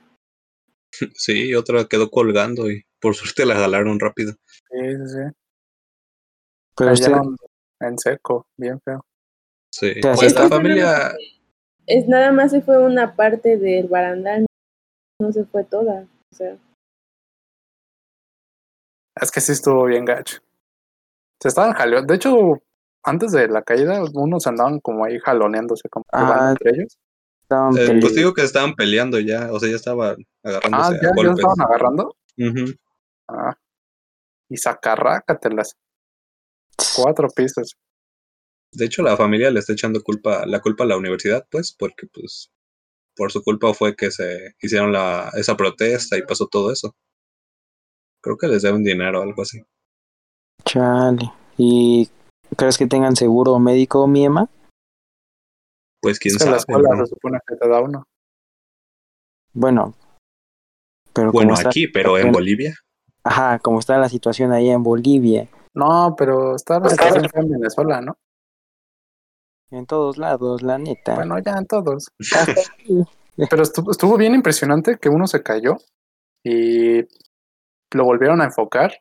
Sí, 1.15 1.55
otra 1.55 1.85
quedó 1.85 2.11
colgando 2.11 2.71
y 2.71 2.83
por 2.99 3.15
suerte 3.15 3.45
la 3.45 3.55
jalaron 3.55 4.01
rápido. 4.01 4.33
Sí, 4.51 4.79
sí, 4.81 5.09
sí. 5.09 5.37
pero 6.75 6.93
usted, 6.93 7.13
en 7.81 7.99
seco, 7.99 8.47
bien 8.57 8.81
feo. 8.81 9.05
Sí. 9.71 9.93
sea, 10.01 10.15
Pues 10.15 10.35
la 10.35 10.49
familia, 10.49 11.13
Es 11.87 12.09
nada 12.09 12.33
más 12.33 12.53
se 12.53 12.63
fue 12.63 12.83
una 12.83 13.15
parte 13.15 13.59
del 13.59 13.87
barandal, 13.89 14.47
no 15.21 15.31
se 15.31 15.45
fue 15.45 15.65
toda. 15.65 16.07
O 16.33 16.35
sea, 16.35 16.57
Es 19.21 19.31
que 19.31 19.41
sí 19.41 19.53
estuvo 19.53 19.85
bien 19.85 20.05
gacho. 20.05 20.39
Se 21.41 21.49
estaban 21.49 21.73
jaleando. 21.75 22.07
De 22.13 22.17
hecho, 22.17 22.63
antes 23.05 23.33
de 23.33 23.49
la 23.49 23.63
caída, 23.63 24.03
unos 24.15 24.47
andaban 24.47 24.81
como 24.81 25.05
ahí 25.05 25.19
jaloneándose, 25.21 25.89
como 25.89 26.05
Ah, 26.13 26.49
entre 26.51 26.71
ellos. 26.75 26.99
Estaban 27.43 27.77
Eh, 27.79 27.99
pues 28.01 28.15
digo 28.15 28.35
que 28.35 28.43
estaban 28.43 28.75
peleando 28.75 29.19
ya, 29.21 29.51
o 29.53 29.59
sea, 29.59 29.71
ya 29.71 29.77
estaban 29.77 30.17
Ah, 30.45 30.49
agarrándose 30.49 30.93
ya, 30.93 30.99
a 30.99 31.11
ya 31.11 31.15
golpes. 31.15 31.39
estaban 31.39 31.61
agarrando. 31.61 32.17
Ujú. 32.37 32.75
Ah. 33.29 33.55
Y 34.49 34.57
sacarrácatelas. 34.57 35.77
Cuatro 36.97 37.29
pisos. 37.35 37.77
De 38.73 38.85
hecho, 38.85 39.03
la 39.03 39.17
familia 39.17 39.51
le 39.51 39.61
está 39.61 39.73
echando 39.73 40.03
culpa, 40.03 40.45
la 40.47 40.61
culpa 40.61 40.85
a 40.85 40.87
la 40.87 40.97
universidad, 40.97 41.47
pues, 41.51 41.75
porque 41.79 42.07
pues 42.13 42.51
por 43.17 43.33
su 43.33 43.43
culpa 43.43 43.73
fue 43.75 43.97
que 43.97 44.11
se 44.11 44.55
hicieron 44.61 44.93
la, 44.93 45.31
esa 45.35 45.57
protesta 45.57 46.17
y 46.17 46.23
pasó 46.23 46.47
todo 46.47 46.71
eso. 46.71 46.95
Creo 48.23 48.37
que 48.37 48.47
les 48.47 48.63
deben 48.63 48.85
dinero 48.85 49.21
o 49.21 49.23
algo 49.23 49.43
así. 49.43 49.61
Chale. 50.69 51.33
¿Y 51.57 52.09
crees 52.57 52.77
que 52.79 52.87
tengan 52.87 53.17
seguro 53.17 53.59
médico, 53.59 54.07
mi 54.07 54.25
Emma? 54.25 54.49
Pues 56.01 56.19
quién 56.19 56.33
Es 56.35 56.39
que 56.39 56.45
sabe. 56.45 56.51
la 56.53 56.57
escuela 56.59 56.89
¿no? 56.95 57.07
se 57.07 57.11
supone 57.15 57.39
que 57.47 57.57
te 57.57 57.69
da 57.69 57.81
uno. 57.81 58.05
Bueno. 59.53 59.95
Pero 61.13 61.33
Bueno, 61.33 61.55
está, 61.55 61.71
aquí, 61.71 61.89
pero 61.89 62.17
en 62.19 62.31
Bolivia. 62.31 62.75
ajá, 63.25 63.59
como 63.59 63.81
está 63.81 63.99
la 63.99 64.09
situación 64.09 64.53
ahí 64.53 64.69
en 64.69 64.83
Bolivia, 64.85 65.49
No, 65.75 66.15
pero 66.17 66.55
está 66.55 66.79
la 66.79 66.91
situación 66.91 67.29
fea 67.29 67.43
en 67.43 67.51
Venezuela, 67.51 68.01
¿no? 68.01 68.17
en 69.71 69.85
todos 69.87 70.17
lados, 70.17 70.63
la 70.63 70.79
neta. 70.79 71.15
Bueno, 71.17 71.39
ya 71.41 71.53
en 71.59 71.67
todos. 71.67 72.09
Pero 73.51 73.63
estuvo, 73.63 73.91
estuvo 73.91 74.17
bien 74.17 74.35
impresionante 74.35 74.97
que 74.99 75.09
uno 75.11 75.27
se 75.27 75.43
cayó 75.43 75.77
y 76.43 77.03
lo 77.93 78.05
volvieron 78.05 78.41
a 78.41 78.45
enfocar 78.47 78.95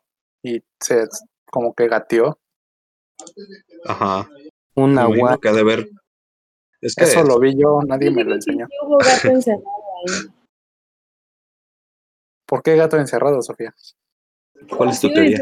y 0.44 0.62
se 0.78 1.08
como 1.50 1.74
que 1.74 1.88
gateó. 1.88 2.38
Ajá. 3.86 4.28
Un 4.74 4.98
agua. 4.98 5.38
que 5.40 5.48
ha 5.48 5.52
de 5.52 5.64
ver. 5.64 5.88
Es 6.80 6.94
que 6.94 7.04
Eso 7.04 7.24
lo 7.24 7.38
vi 7.40 7.54
yo, 7.60 7.80
nadie 7.86 8.10
me 8.10 8.22
lo 8.24 8.34
enseñó. 8.34 8.66
sí 8.66 8.76
hubo 8.82 8.98
gato 8.98 9.28
encerrado 9.28 9.66
ahí. 10.06 10.28
¿Por 12.46 12.62
qué 12.62 12.76
gato 12.76 12.96
encerrado, 12.96 13.42
Sofía? 13.42 13.74
¿cuál 14.76 14.90
es 14.90 15.00
tu 15.00 15.08
teoría? 15.12 15.38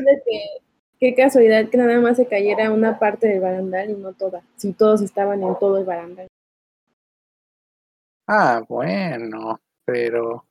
qué 0.99 1.15
casualidad 1.15 1.69
que 1.69 1.77
nada 1.77 1.99
más 2.01 2.17
se 2.17 2.27
cayera 2.27 2.71
una 2.73 2.99
parte 2.99 3.29
del 3.29 3.41
barandal 3.41 3.91
y 3.91 3.95
no 3.95 4.13
toda. 4.15 4.43
Si 4.57 4.73
todos 4.73 5.03
estaban 5.03 5.43
en 5.43 5.59
todo 5.59 5.79
el 5.79 5.85
barandal. 5.85 6.27
Ah, 8.27 8.63
bueno, 8.69 9.61
pero 9.85 10.45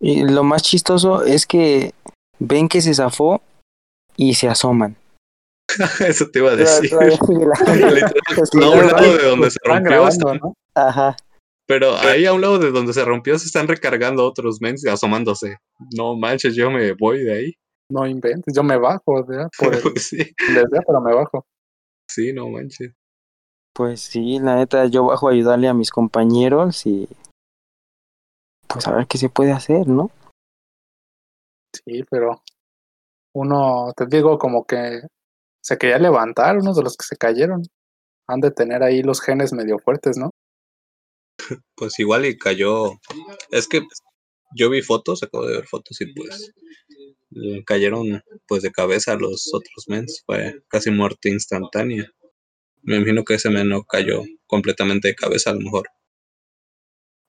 Y 0.00 0.24
lo 0.28 0.42
más 0.44 0.62
chistoso 0.62 1.24
es 1.24 1.46
que 1.46 1.94
ven 2.38 2.68
que 2.68 2.80
se 2.80 2.94
zafó 2.94 3.40
y 4.16 4.34
se 4.34 4.48
asoman. 4.48 4.96
Eso 6.06 6.30
te 6.30 6.38
iba 6.40 6.52
a 6.52 6.56
decir. 6.56 6.90
A 6.94 8.68
un 8.70 8.86
lado 8.86 9.16
de 9.16 9.24
donde 9.24 9.50
se 9.50 9.58
rompió, 9.64 9.84
grabando, 9.90 10.08
están- 10.08 10.38
¿no? 10.42 10.54
Ajá. 10.74 11.16
pero 11.66 11.96
ahí 11.96 12.24
a 12.24 12.32
un 12.32 12.40
lado 12.40 12.58
de 12.58 12.70
donde 12.70 12.92
se 12.92 13.04
rompió 13.04 13.38
se 13.38 13.46
están 13.46 13.66
recargando 13.68 14.24
otros 14.24 14.58
mens 14.60 14.86
asomándose. 14.86 15.56
No 15.96 16.16
manches, 16.16 16.54
yo 16.54 16.70
me 16.70 16.92
voy 16.92 17.24
de 17.24 17.32
ahí. 17.32 17.54
No 17.90 18.06
inventes, 18.06 18.54
yo 18.54 18.62
me 18.62 18.76
bajo, 18.78 19.24
¿verdad? 19.26 19.48
Por 19.58 19.74
el, 19.74 19.80
Pues 19.82 20.06
sí, 20.08 20.18
desde, 20.18 20.80
pero 20.86 21.00
me 21.00 21.14
bajo. 21.14 21.44
sí, 22.08 22.32
no 22.32 22.48
manches. 22.48 22.92
Pues 23.74 24.00
sí, 24.00 24.38
la 24.40 24.56
neta, 24.56 24.86
yo 24.86 25.04
bajo 25.06 25.28
a 25.28 25.32
ayudarle 25.32 25.68
a 25.68 25.74
mis 25.74 25.90
compañeros 25.90 26.86
y 26.86 27.08
pues 28.66 28.86
a 28.86 28.92
ver 28.94 29.06
qué 29.06 29.18
se 29.18 29.28
puede 29.28 29.52
hacer, 29.52 29.86
¿no? 29.88 30.10
Sí, 31.84 32.02
pero 32.10 32.42
uno, 33.34 33.92
te 33.96 34.06
digo, 34.06 34.38
como 34.38 34.66
que 34.66 35.00
se 35.62 35.78
quería 35.78 35.98
levantar, 35.98 36.56
unos 36.56 36.76
de 36.76 36.82
los 36.82 36.96
que 36.96 37.04
se 37.06 37.16
cayeron. 37.16 37.62
Han 38.26 38.40
de 38.40 38.50
tener 38.50 38.82
ahí 38.82 39.02
los 39.02 39.20
genes 39.20 39.52
medio 39.52 39.78
fuertes, 39.78 40.16
¿no? 40.18 40.30
Pues 41.76 41.98
igual 41.98 42.26
y 42.26 42.36
cayó. 42.36 42.92
Es 43.50 43.68
que 43.68 43.82
yo 44.54 44.70
vi 44.70 44.82
fotos, 44.82 45.22
acabo 45.22 45.46
de 45.46 45.56
ver 45.56 45.66
fotos 45.66 46.00
y 46.00 46.12
pues 46.12 46.52
cayeron 47.66 48.22
pues 48.46 48.62
de 48.62 48.72
cabeza 48.72 49.14
los 49.14 49.50
otros 49.52 49.84
mens. 49.88 50.22
Fue 50.26 50.62
casi 50.68 50.90
muerte 50.90 51.30
instantánea. 51.30 52.10
Me 52.82 52.96
imagino 52.96 53.24
que 53.24 53.34
ese 53.34 53.50
men 53.50 53.68
no 53.68 53.84
cayó 53.84 54.22
completamente 54.46 55.08
de 55.08 55.14
cabeza, 55.14 55.50
a 55.50 55.54
lo 55.54 55.60
mejor. 55.60 55.88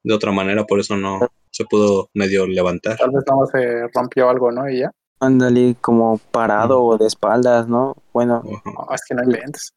De 0.03 0.13
otra 0.13 0.31
manera, 0.31 0.65
por 0.65 0.79
eso 0.79 0.95
no 0.95 1.19
se 1.51 1.65
pudo 1.65 2.09
medio 2.13 2.45
levantar. 2.47 2.97
Tal 2.97 3.11
vez 3.11 3.23
no 3.29 3.45
se 3.47 3.87
rompió 3.93 4.29
algo, 4.29 4.51
¿no? 4.51 4.69
Y 4.69 4.79
ya. 4.79 4.91
Ándale 5.19 5.75
como 5.81 6.17
parado 6.31 6.81
o 6.83 6.97
de 6.97 7.07
espaldas, 7.07 7.67
¿no? 7.67 7.95
Bueno. 8.13 8.41
No, 8.43 8.87
es 8.95 9.01
que 9.07 9.15
no 9.15 9.23
inventes. 9.23 9.73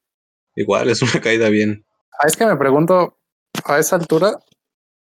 Igual 0.55 0.91
es 0.91 1.03
una 1.03 1.21
caída 1.21 1.49
bien. 1.49 1.85
Ah, 2.21 2.27
es 2.27 2.37
que 2.37 2.47
me 2.47 2.57
pregunto, 2.57 3.19
a 3.65 3.79
esa 3.79 3.97
altura, 3.97 4.39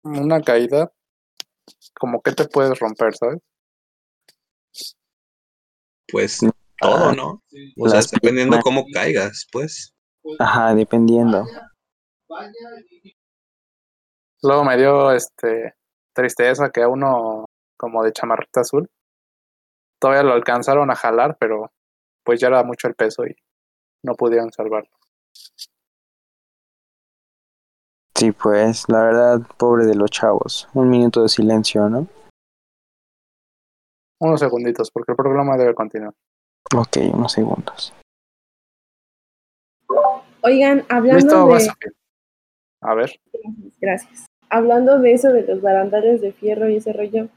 una 0.03 0.41
caída, 0.41 0.91
como 1.99 2.21
que 2.21 2.31
te 2.31 2.45
puedes 2.47 2.79
romper, 2.79 3.13
¿sabes? 3.15 3.39
Pues 6.11 6.39
Ah, 6.43 6.51
todo, 6.79 7.13
¿no? 7.13 7.43
O 7.79 7.87
sea, 7.89 8.01
dependiendo 8.01 8.55
piernas. 8.57 8.63
cómo 8.63 8.85
caigas, 8.93 9.47
pues. 9.51 9.93
ajá, 10.39 10.73
dependiendo. 10.75 11.45
Luego 14.41 14.63
me 14.65 14.77
dio 14.77 15.11
este 15.11 15.75
tristeza 16.13 16.69
que 16.71 16.81
a 16.81 16.87
uno 16.87 17.45
como 17.77 18.03
de 18.03 18.13
chamarrita 18.13 18.61
azul 18.61 18.89
todavía 19.99 20.23
lo 20.23 20.33
alcanzaron 20.33 20.91
a 20.91 20.95
jalar, 20.95 21.37
pero 21.39 21.71
pues 22.23 22.39
ya 22.39 22.47
era 22.47 22.63
mucho 22.63 22.87
el 22.87 22.95
peso 22.95 23.25
y 23.25 23.35
no 24.03 24.15
pudieron 24.15 24.51
salvarlo. 24.51 24.89
Sí, 28.15 28.31
pues, 28.31 28.87
la 28.89 29.01
verdad, 29.03 29.41
pobre 29.57 29.85
de 29.85 29.95
los 29.95 30.11
chavos. 30.11 30.69
Un 30.73 30.89
minuto 30.89 31.23
de 31.23 31.29
silencio, 31.29 31.89
¿no? 31.89 32.07
Unos 34.19 34.39
segunditos, 34.39 34.91
porque 34.91 35.13
el 35.13 35.15
programa 35.15 35.57
debe 35.57 35.73
continuar. 35.73 36.13
Ok, 36.75 36.97
unos 37.13 37.31
segundos. 37.31 37.93
Oigan, 40.41 40.85
hablando 40.89 41.47
Listo, 41.55 41.73
de. 41.73 41.91
A 42.81 42.93
ver, 42.93 43.19
Gracias. 43.79 44.25
Hablando 44.53 44.99
de 44.99 45.13
eso 45.13 45.33
de 45.33 45.41
los 45.41 45.61
barandales 45.61 46.21
de 46.21 46.31
fierro 46.31 46.69
y 46.69 46.75
ese 46.75 46.93
rollo. 46.93 47.27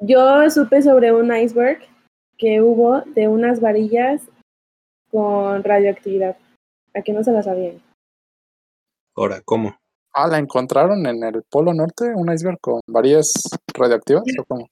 Yo 0.00 0.48
supe 0.48 0.80
sobre 0.80 1.12
un 1.12 1.34
iceberg 1.36 1.80
que 2.38 2.62
hubo 2.62 3.02
de 3.02 3.28
unas 3.28 3.60
varillas 3.60 4.22
con 5.10 5.62
radioactividad. 5.62 6.38
A 6.94 7.02
que 7.02 7.12
no 7.12 7.22
se 7.22 7.32
la 7.32 7.42
sabían. 7.42 7.82
Ahora, 9.14 9.42
¿cómo? 9.44 9.76
ah, 10.14 10.26
la 10.26 10.38
encontraron 10.38 11.04
en 11.06 11.22
el 11.22 11.42
Polo 11.50 11.74
Norte, 11.74 12.14
un 12.14 12.32
iceberg 12.32 12.58
con 12.62 12.80
varillas 12.86 13.30
radioactivas 13.74 14.22
o 14.40 14.44
cómo? 14.44 14.68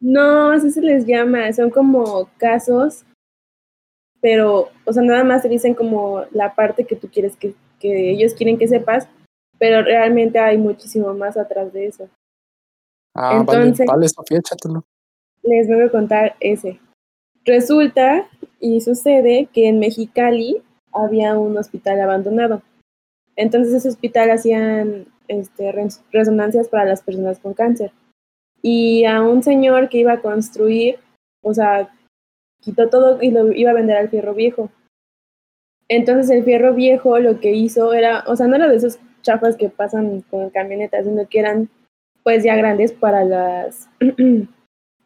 No, 0.00 0.50
así 0.50 0.72
se 0.72 0.80
les 0.80 1.06
llama. 1.06 1.52
Son 1.52 1.70
como 1.70 2.28
casos, 2.36 3.04
pero, 4.20 4.70
o 4.84 4.92
sea, 4.92 5.04
nada 5.04 5.22
más 5.22 5.42
te 5.42 5.48
dicen 5.48 5.74
como 5.74 6.24
la 6.32 6.56
parte 6.56 6.84
que 6.84 6.96
tú 6.96 7.08
quieres 7.08 7.36
que, 7.36 7.54
que 7.78 8.10
ellos 8.10 8.34
quieren 8.34 8.58
que 8.58 8.66
sepas, 8.66 9.08
pero 9.58 9.82
realmente 9.82 10.38
hay 10.38 10.58
muchísimo 10.58 11.12
más 11.14 11.36
atrás 11.36 11.72
de 11.72 11.86
eso. 11.86 12.08
Ah, 13.14 13.38
Entonces- 13.40 13.86
vale, 13.86 13.98
vale, 13.98 14.08
Sofía, 14.08 14.38
échatelo. 14.38 14.84
Les 15.42 15.66
voy 15.68 15.80
a 15.82 15.90
contar 15.90 16.36
ese. 16.40 16.80
Resulta 17.44 18.28
y 18.60 18.80
sucede 18.80 19.48
que 19.52 19.68
en 19.68 19.78
Mexicali 19.78 20.62
había 20.92 21.38
un 21.38 21.56
hospital 21.56 22.00
abandonado. 22.00 22.62
Entonces 23.36 23.72
ese 23.74 23.88
hospital 23.88 24.30
hacían 24.30 25.06
este, 25.28 25.72
res- 25.72 26.02
resonancias 26.12 26.68
para 26.68 26.84
las 26.84 27.02
personas 27.02 27.38
con 27.38 27.54
cáncer. 27.54 27.92
Y 28.62 29.04
a 29.04 29.22
un 29.22 29.42
señor 29.42 29.88
que 29.88 29.98
iba 29.98 30.12
a 30.14 30.20
construir, 30.20 30.98
o 31.42 31.54
sea, 31.54 31.94
quitó 32.60 32.88
todo 32.88 33.22
y 33.22 33.30
lo 33.30 33.52
iba 33.52 33.70
a 33.70 33.74
vender 33.74 33.96
al 33.96 34.08
fierro 34.08 34.34
viejo. 34.34 34.70
Entonces 35.88 36.28
el 36.30 36.44
fierro 36.44 36.74
viejo 36.74 37.18
lo 37.18 37.40
que 37.40 37.52
hizo 37.52 37.94
era, 37.94 38.24
o 38.26 38.36
sea, 38.36 38.46
no 38.48 38.56
era 38.56 38.68
de 38.68 38.76
esos 38.76 38.98
chafas 39.22 39.56
que 39.56 39.68
pasan 39.68 40.22
con 40.30 40.50
camionetas, 40.50 41.04
sino 41.04 41.26
que 41.28 41.40
eran 41.40 41.68
pues 42.22 42.44
ya 42.44 42.56
grandes 42.56 42.92
para 42.92 43.24
las 43.24 43.88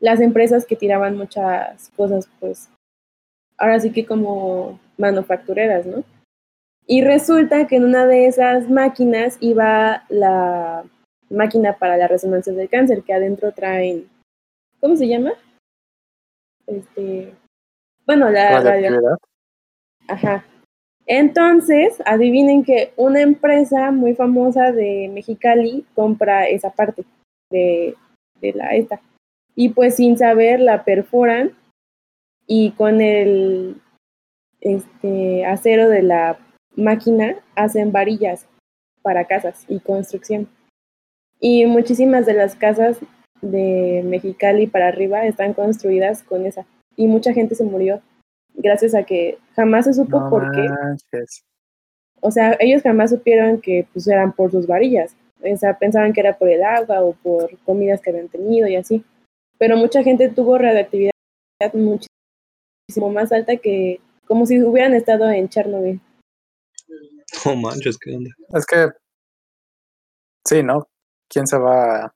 las 0.02 0.20
empresas 0.20 0.66
que 0.66 0.74
tiraban 0.74 1.16
muchas 1.16 1.90
cosas, 1.96 2.28
pues, 2.40 2.68
ahora 3.56 3.78
sí 3.78 3.92
que 3.92 4.04
como 4.04 4.80
manufactureras, 4.98 5.86
¿no? 5.86 6.02
Y 6.88 7.02
resulta 7.02 7.68
que 7.68 7.76
en 7.76 7.84
una 7.84 8.04
de 8.06 8.26
esas 8.26 8.68
máquinas 8.68 9.38
iba 9.38 10.02
la 10.08 10.82
máquina 11.30 11.78
para 11.78 11.96
la 11.96 12.08
resonancia 12.08 12.52
del 12.52 12.68
cáncer, 12.68 13.04
que 13.04 13.14
adentro 13.14 13.52
traen, 13.52 14.08
¿cómo 14.80 14.96
se 14.96 15.06
llama? 15.06 15.34
Este, 16.66 17.32
bueno, 18.04 18.28
la 18.28 18.60
radio, 18.60 18.70
Radioactividad. 18.70 19.18
Ajá. 20.08 20.44
Entonces, 21.06 22.00
adivinen 22.06 22.64
que 22.64 22.92
una 22.96 23.20
empresa 23.20 23.90
muy 23.90 24.14
famosa 24.14 24.72
de 24.72 25.10
Mexicali 25.12 25.84
compra 25.94 26.48
esa 26.48 26.70
parte 26.70 27.04
de, 27.50 27.94
de 28.40 28.52
la 28.52 28.74
esta. 28.74 29.00
y 29.54 29.70
pues 29.70 29.96
sin 29.96 30.16
saber 30.16 30.60
la 30.60 30.84
perforan 30.84 31.52
y 32.46 32.70
con 32.72 33.00
el 33.00 33.80
este, 34.60 35.44
acero 35.44 35.88
de 35.88 36.02
la 36.02 36.38
máquina 36.76 37.36
hacen 37.54 37.92
varillas 37.92 38.46
para 39.02 39.26
casas 39.26 39.64
y 39.68 39.80
construcción. 39.80 40.48
Y 41.40 41.66
muchísimas 41.66 42.24
de 42.24 42.34
las 42.34 42.54
casas 42.54 42.98
de 43.40 44.02
Mexicali 44.04 44.66
para 44.68 44.88
arriba 44.88 45.26
están 45.26 45.54
construidas 45.54 46.22
con 46.22 46.46
esa. 46.46 46.64
Y 46.96 47.08
mucha 47.08 47.32
gente 47.32 47.54
se 47.54 47.64
murió 47.64 48.00
gracias 48.54 48.94
a 48.94 49.04
que 49.04 49.38
jamás 49.54 49.86
se 49.86 49.94
supo 49.94 50.28
por 50.28 50.50
qué. 50.52 50.66
O 52.20 52.30
sea, 52.30 52.56
ellos 52.60 52.82
jamás 52.82 53.10
supieron 53.10 53.60
que 53.60 53.86
pues 53.92 54.06
eran 54.06 54.32
por 54.32 54.50
sus 54.50 54.66
varillas. 54.66 55.16
O 55.40 55.56
sea, 55.56 55.76
pensaban 55.78 56.12
que 56.12 56.20
era 56.20 56.38
por 56.38 56.48
el 56.48 56.62
agua 56.62 57.02
o 57.02 57.14
por 57.14 57.58
comidas 57.64 58.00
que 58.00 58.10
habían 58.10 58.28
tenido 58.28 58.68
y 58.68 58.76
así. 58.76 59.04
Pero 59.58 59.76
mucha 59.76 60.02
gente 60.02 60.28
tuvo 60.28 60.56
radioactividad 60.58 61.12
muchísimo 61.74 63.10
más 63.12 63.32
alta 63.32 63.56
que 63.56 64.00
como 64.26 64.46
si 64.46 64.62
hubieran 64.62 64.94
estado 64.94 65.30
en 65.30 65.48
Chernobyl. 65.48 66.00
No 67.44 67.56
manches, 67.56 67.98
¿qué 67.98 68.14
onda? 68.14 68.30
Es 68.54 68.66
que 68.66 68.88
sí, 70.46 70.62
¿no? 70.62 70.86
¿Quién 71.28 71.46
se 71.46 71.58
va 71.58 72.12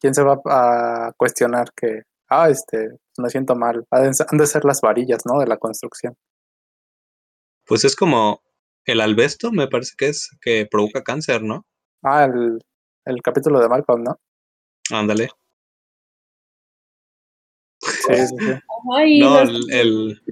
quién 0.00 0.14
se 0.14 0.22
va 0.22 0.40
a 0.44 1.12
cuestionar 1.16 1.68
que 1.74 2.02
ah, 2.28 2.48
este, 2.50 2.90
me 3.18 3.30
siento 3.30 3.54
mal. 3.54 3.84
Han 3.90 4.38
de 4.38 4.46
ser 4.46 4.64
las 4.64 4.80
varillas, 4.80 5.22
¿no? 5.26 5.40
De 5.40 5.46
la 5.46 5.56
construcción. 5.56 6.14
Pues 7.66 7.84
es 7.84 7.94
como 7.94 8.40
el 8.84 9.00
albesto, 9.00 9.52
me 9.52 9.68
parece 9.68 9.94
que 9.96 10.08
es 10.08 10.30
que 10.40 10.66
provoca 10.70 11.02
cáncer, 11.02 11.42
¿no? 11.42 11.66
Ah, 12.02 12.24
el, 12.24 12.58
el 13.04 13.22
capítulo 13.22 13.60
de 13.60 13.68
Malcolm, 13.68 14.02
¿no? 14.02 14.18
Ándale. 14.90 15.28
Sí, 17.80 18.14
sí, 18.14 18.36
sí. 18.38 19.20
no, 19.20 19.40
el, 19.40 20.22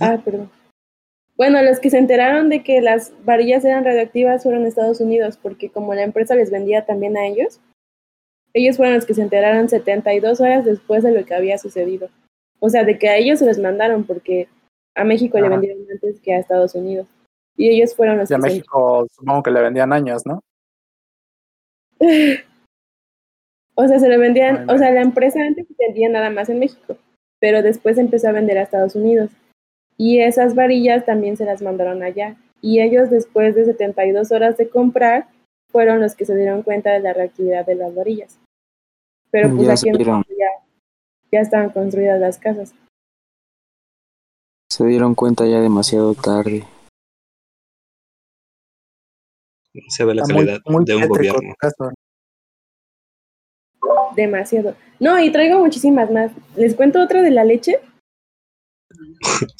Ah, 0.00 0.20
perdón. 0.24 0.50
Bueno, 1.36 1.62
los 1.62 1.80
que 1.80 1.90
se 1.90 1.98
enteraron 1.98 2.48
de 2.48 2.62
que 2.62 2.80
las 2.80 3.12
varillas 3.24 3.64
eran 3.64 3.84
radioactivas 3.84 4.42
fueron 4.42 4.66
Estados 4.66 5.00
Unidos, 5.00 5.38
porque 5.40 5.70
como 5.70 5.94
la 5.94 6.02
empresa 6.02 6.34
les 6.34 6.50
vendía 6.50 6.84
también 6.84 7.16
a 7.16 7.26
ellos, 7.26 7.60
ellos 8.54 8.76
fueron 8.76 8.94
los 8.94 9.04
que 9.04 9.14
se 9.14 9.22
enteraron 9.22 9.68
72 9.68 10.40
horas 10.40 10.64
después 10.64 11.02
de 11.02 11.12
lo 11.12 11.26
que 11.26 11.34
había 11.34 11.58
sucedido. 11.58 12.08
O 12.60 12.70
sea, 12.70 12.84
de 12.84 12.98
que 12.98 13.08
a 13.08 13.16
ellos 13.16 13.40
se 13.40 13.46
les 13.46 13.58
mandaron, 13.58 14.04
porque 14.04 14.48
a 14.94 15.04
México 15.04 15.38
le 15.38 15.48
vendieron 15.48 15.84
antes 15.90 16.20
que 16.20 16.34
a 16.34 16.38
Estados 16.38 16.74
Unidos. 16.76 17.08
Y 17.56 17.68
ellos 17.68 17.94
fueron 17.94 18.18
los 18.18 18.30
y 18.30 18.34
a 18.34 18.38
México 18.38 19.06
supongo 19.12 19.42
que 19.42 19.50
le 19.50 19.60
vendían 19.60 19.92
años, 19.92 20.22
¿no? 20.24 20.40
o 23.74 23.88
sea, 23.88 23.98
se 23.98 24.08
le 24.08 24.18
vendían, 24.18 24.70
o 24.70 24.78
sea, 24.78 24.90
la 24.92 25.02
empresa 25.02 25.40
antes 25.40 25.66
vendía 25.76 26.08
nada 26.08 26.30
más 26.30 26.48
en 26.48 26.60
México, 26.60 26.96
pero 27.40 27.62
después 27.62 27.98
empezó 27.98 28.28
a 28.28 28.32
vender 28.32 28.58
a 28.58 28.62
Estados 28.62 28.94
Unidos. 28.94 29.30
Y 29.96 30.20
esas 30.20 30.54
varillas 30.54 31.04
también 31.04 31.36
se 31.36 31.44
las 31.44 31.60
mandaron 31.60 32.02
allá. 32.02 32.36
Y 32.60 32.80
ellos 32.80 33.10
después 33.10 33.54
de 33.54 33.64
72 33.64 34.32
horas 34.32 34.56
de 34.56 34.68
comprar, 34.68 35.26
fueron 35.70 36.00
los 36.00 36.14
que 36.14 36.24
se 36.24 36.36
dieron 36.36 36.62
cuenta 36.62 36.92
de 36.92 37.00
la 37.00 37.12
reactividad 37.12 37.66
de 37.66 37.74
las 37.74 37.94
varillas. 37.94 38.38
Pero 39.34 39.50
pues 39.56 39.68
aquí 39.68 39.88
en 39.88 39.98
ya, 39.98 40.48
ya 41.32 41.40
estaban 41.40 41.70
construidas 41.70 42.20
las 42.20 42.38
casas. 42.38 42.72
Se 44.70 44.86
dieron 44.86 45.16
cuenta 45.16 45.44
ya 45.44 45.58
demasiado 45.58 46.14
tarde. 46.14 46.62
Se 49.88 50.04
ve 50.04 50.14
la 50.14 50.22
calidad 50.22 50.60
de 50.84 50.94
un 50.94 51.08
gobierno. 51.08 51.52
Demasiado. 54.14 54.76
No, 55.00 55.18
y 55.18 55.32
traigo 55.32 55.58
muchísimas 55.58 56.08
más. 56.12 56.30
¿Les 56.54 56.76
cuento 56.76 57.02
otra 57.02 57.20
de 57.20 57.32
la 57.32 57.42
leche? 57.42 57.80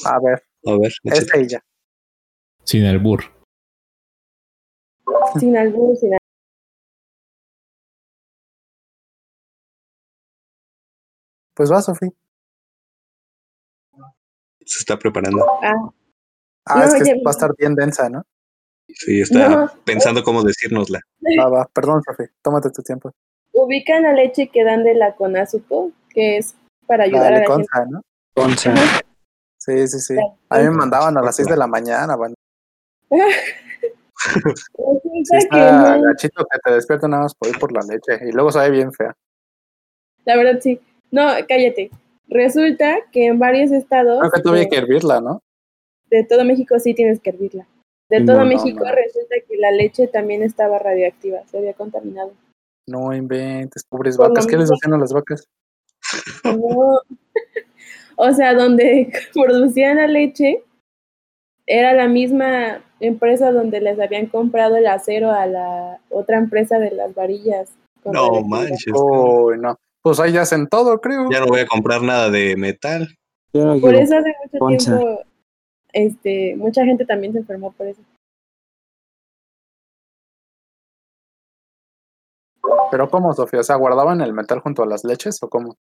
A 0.05 0.21
ver. 0.21 0.41
A 0.67 0.79
ver. 0.79 0.93
Esta 1.03 1.37
ella. 1.37 1.61
Sin 2.63 2.85
albur. 2.85 3.25
Sin 5.41 5.57
albur, 5.57 5.97
sin 5.97 6.15
Pues 11.55 11.71
va, 11.71 11.81
Sofía. 11.81 12.11
Se 14.67 14.81
está 14.81 14.99
preparando. 14.99 15.47
Ah, 15.63 15.75
ah 16.67 16.85
es 16.85 16.95
que 17.03 17.15
va 17.23 17.31
a 17.31 17.33
estar 17.33 17.55
bien 17.57 17.75
densa, 17.75 18.09
¿no? 18.09 18.25
Sí, 18.89 19.21
está 19.21 19.73
pensando 19.85 20.23
cómo 20.23 20.43
decírnosla. 20.43 21.01
Va, 21.39 21.49
va, 21.49 21.69
perdón, 21.73 22.03
Sofía, 22.03 22.31
tómate 22.43 22.71
tu 22.71 22.83
tiempo. 22.83 23.13
Ubican 23.53 24.03
la 24.03 24.13
leche 24.13 24.49
que 24.49 24.65
dan 24.65 24.83
de 24.85 24.95
la 24.95 25.15
Conazupo, 25.15 25.93
que 26.11 26.39
es 26.39 26.55
para 26.87 27.05
ayudar 27.05 27.35
a 27.35 27.39
la 27.39 27.45
concha, 27.45 27.79
gente. 27.79 27.91
¿no? 27.93 28.03
Concha. 28.35 28.75
Sí, 29.59 29.89
sí, 29.89 30.01
sí. 30.01 30.17
A 30.49 30.59
mí 30.59 30.65
me 30.65 30.71
mandaban 30.71 31.17
a 31.17 31.23
las 31.23 31.37
6 31.37 31.49
de 31.49 31.57
la 31.57 31.67
mañana, 31.67 32.17
bueno. 32.17 32.35
sí, 34.25 35.37
está 35.37 35.99
gachito 35.99 36.45
que 36.45 36.59
te 36.63 36.73
despierta 36.73 37.09
nada 37.09 37.23
más 37.25 37.35
por 37.35 37.49
ir 37.49 37.59
por 37.59 37.73
la 37.73 37.81
leche 37.81 38.29
y 38.29 38.33
luego 38.33 38.51
sabe 38.51 38.71
bien 38.71 38.93
fea. 38.93 39.15
La 40.25 40.37
verdad 40.37 40.61
sí. 40.61 40.81
No, 41.11 41.29
cállate. 41.49 41.91
Resulta 42.29 42.97
que 43.13 43.27
en 43.27 43.39
varios 43.39 43.71
estados. 43.71 44.21
Creo 44.21 44.33
que 44.33 44.43
tuve 44.43 44.69
que 44.69 44.77
hervirla, 44.77 45.21
¿no? 45.21 45.43
De 46.11 46.25
todo 46.25 46.45
México 46.45 46.79
sí 46.79 46.95
tienes 46.95 47.21
que 47.21 47.31
hervirla. 47.31 47.67
De 48.09 48.25
todo 48.25 48.45
México 48.45 48.85
resulta 48.85 49.37
que 49.49 49.57
la 49.57 49.71
leche 49.71 50.07
también 50.07 50.43
estaba 50.43 50.79
radioactiva, 50.79 51.41
se 51.47 51.59
había 51.59 51.73
contaminado. 51.73 52.33
No 52.87 53.15
inventes, 53.15 53.83
pobres 53.85 54.17
vacas. 54.17 54.47
¿Qué 54.47 54.57
les 54.57 54.71
hacían 54.71 54.95
a 54.95 54.99
las 54.99 55.13
vacas? 55.13 55.49
No. 56.45 57.01
O 58.17 58.33
sea, 58.33 58.55
donde 58.55 59.11
producían 59.35 59.97
la 59.97 60.07
leche 60.07 60.63
era 61.67 61.95
la 61.95 62.09
misma 62.09 62.83
empresa 63.01 63.51
donde 63.53 63.81
les 63.81 63.99
habían 63.99 64.27
comprado 64.27 64.77
el 64.77 64.87
acero 64.87 65.31
a 65.31 65.47
la 65.47 65.99
otra 66.11 66.37
empresa 66.37 66.79
de 66.79 66.91
las 66.91 67.15
varillas. 67.15 67.71
No 68.05 68.43
manches. 68.43 68.93
no. 68.93 69.79
Pues 70.05 70.21
ahí 70.21 70.37
hacen 70.37 70.69
todo, 70.69 71.01
creo. 71.01 71.31
Ya 71.31 71.41
no 71.41 71.47
voy 71.47 71.61
a 71.61 71.67
comprar 71.67 72.03
nada 72.03 72.29
de 72.29 72.57
metal. 72.57 73.09
Por 73.53 73.95
eso 73.95 74.19
hace 74.19 74.35
mucho 74.61 74.91
tiempo, 74.91 75.23
este, 75.95 76.57
mucha 76.57 76.85
gente 76.85 77.07
también 77.07 77.33
se 77.33 77.39
enfermó 77.39 77.73
por 77.73 77.87
eso. 77.87 78.03
¿Pero 82.91 83.09
cómo, 83.09 83.33
Sofía? 83.33 83.61
O 83.61 83.63
sea, 83.63 83.77
¿guardaban 83.77 84.21
el 84.21 84.35
metal 84.35 84.61
junto 84.61 84.83
a 84.83 84.87
las 84.87 85.05
leches 85.05 85.43
o 85.43 85.49
cómo? 85.49 85.75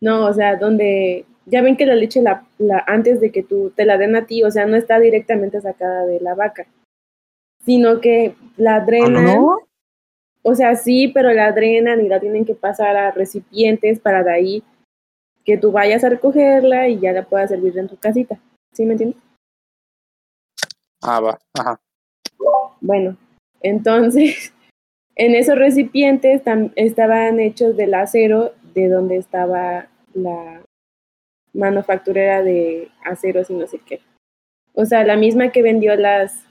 No, 0.00 0.26
o 0.26 0.32
sea, 0.32 0.54
donde 0.54 1.26
ya 1.46 1.60
ven 1.60 1.76
que 1.76 1.86
la 1.86 1.96
leche 1.96 2.22
la, 2.22 2.46
la, 2.58 2.84
antes 2.86 3.20
de 3.20 3.32
que 3.32 3.42
tú 3.42 3.72
te 3.74 3.84
la 3.84 3.98
den 3.98 4.14
a 4.14 4.24
ti, 4.24 4.44
o 4.44 4.52
sea, 4.52 4.66
no 4.66 4.76
está 4.76 5.00
directamente 5.00 5.60
sacada 5.60 6.06
de 6.06 6.20
la 6.20 6.36
vaca, 6.36 6.68
sino 7.64 8.00
que 8.00 8.36
la 8.56 8.76
¿Ah, 8.76 8.80
drenan. 8.86 9.24
no? 9.24 9.67
O 10.48 10.54
sea, 10.54 10.76
sí, 10.76 11.08
pero 11.08 11.30
la 11.30 11.52
drenan 11.52 12.00
y 12.00 12.08
la 12.08 12.20
tienen 12.20 12.46
que 12.46 12.54
pasar 12.54 12.96
a 12.96 13.10
recipientes 13.10 14.00
para 14.00 14.22
de 14.22 14.32
ahí 14.32 14.62
que 15.44 15.58
tú 15.58 15.72
vayas 15.72 16.04
a 16.04 16.08
recogerla 16.08 16.88
y 16.88 16.98
ya 17.00 17.12
la 17.12 17.28
puedas 17.28 17.50
servir 17.50 17.76
en 17.76 17.86
tu 17.86 17.98
casita. 17.98 18.40
¿Sí 18.72 18.86
me 18.86 18.92
entiendes? 18.92 19.20
Ah, 21.02 21.20
va, 21.20 21.38
ajá. 21.52 21.78
Bueno, 22.80 23.18
entonces, 23.60 24.54
en 25.16 25.34
esos 25.34 25.58
recipientes 25.58 26.40
estaban 26.76 27.40
hechos 27.40 27.76
del 27.76 27.92
acero 27.92 28.54
de 28.72 28.88
donde 28.88 29.16
estaba 29.16 29.88
la 30.14 30.62
manufacturera 31.52 32.42
de 32.42 32.90
aceros 33.04 33.50
y 33.50 33.54
no 33.54 33.66
sé 33.66 33.80
qué. 33.80 34.00
O 34.72 34.86
sea, 34.86 35.04
la 35.04 35.18
misma 35.18 35.52
que 35.52 35.60
vendió 35.60 35.94
las 35.94 36.46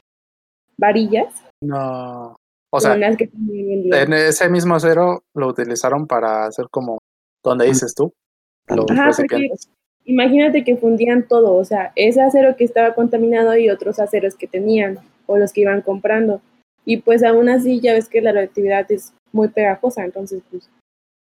varillas. 0.77 1.33
No. 1.61 2.36
O 2.77 2.79
sea, 2.79 2.93
en 2.93 4.13
ese 4.13 4.49
mismo 4.49 4.75
acero 4.75 5.23
lo 5.33 5.47
utilizaron 5.47 6.05
para 6.05 6.45
hacer 6.45 6.67
como 6.69 6.99
donde 7.43 7.65
dices 7.65 7.95
tú. 7.95 8.13
Los 8.67 8.85
Ajá, 8.91 9.11
imagínate 10.05 10.63
que 10.63 10.77
fundían 10.77 11.27
todo, 11.27 11.55
o 11.55 11.65
sea, 11.65 11.91
ese 11.95 12.21
acero 12.21 12.55
que 12.55 12.65
estaba 12.65 12.93
contaminado 12.93 13.57
y 13.57 13.69
otros 13.69 13.99
aceros 13.99 14.35
que 14.35 14.47
tenían 14.47 14.99
o 15.25 15.37
los 15.37 15.53
que 15.53 15.61
iban 15.61 15.81
comprando. 15.81 16.41
Y 16.85 16.97
pues 16.97 17.23
aún 17.23 17.49
así 17.49 17.79
ya 17.79 17.93
ves 17.93 18.07
que 18.07 18.21
la 18.21 18.31
radioactividad 18.31 18.91
es 18.91 19.13
muy 19.31 19.47
pegajosa, 19.49 20.05
entonces 20.05 20.41
pues 20.51 20.69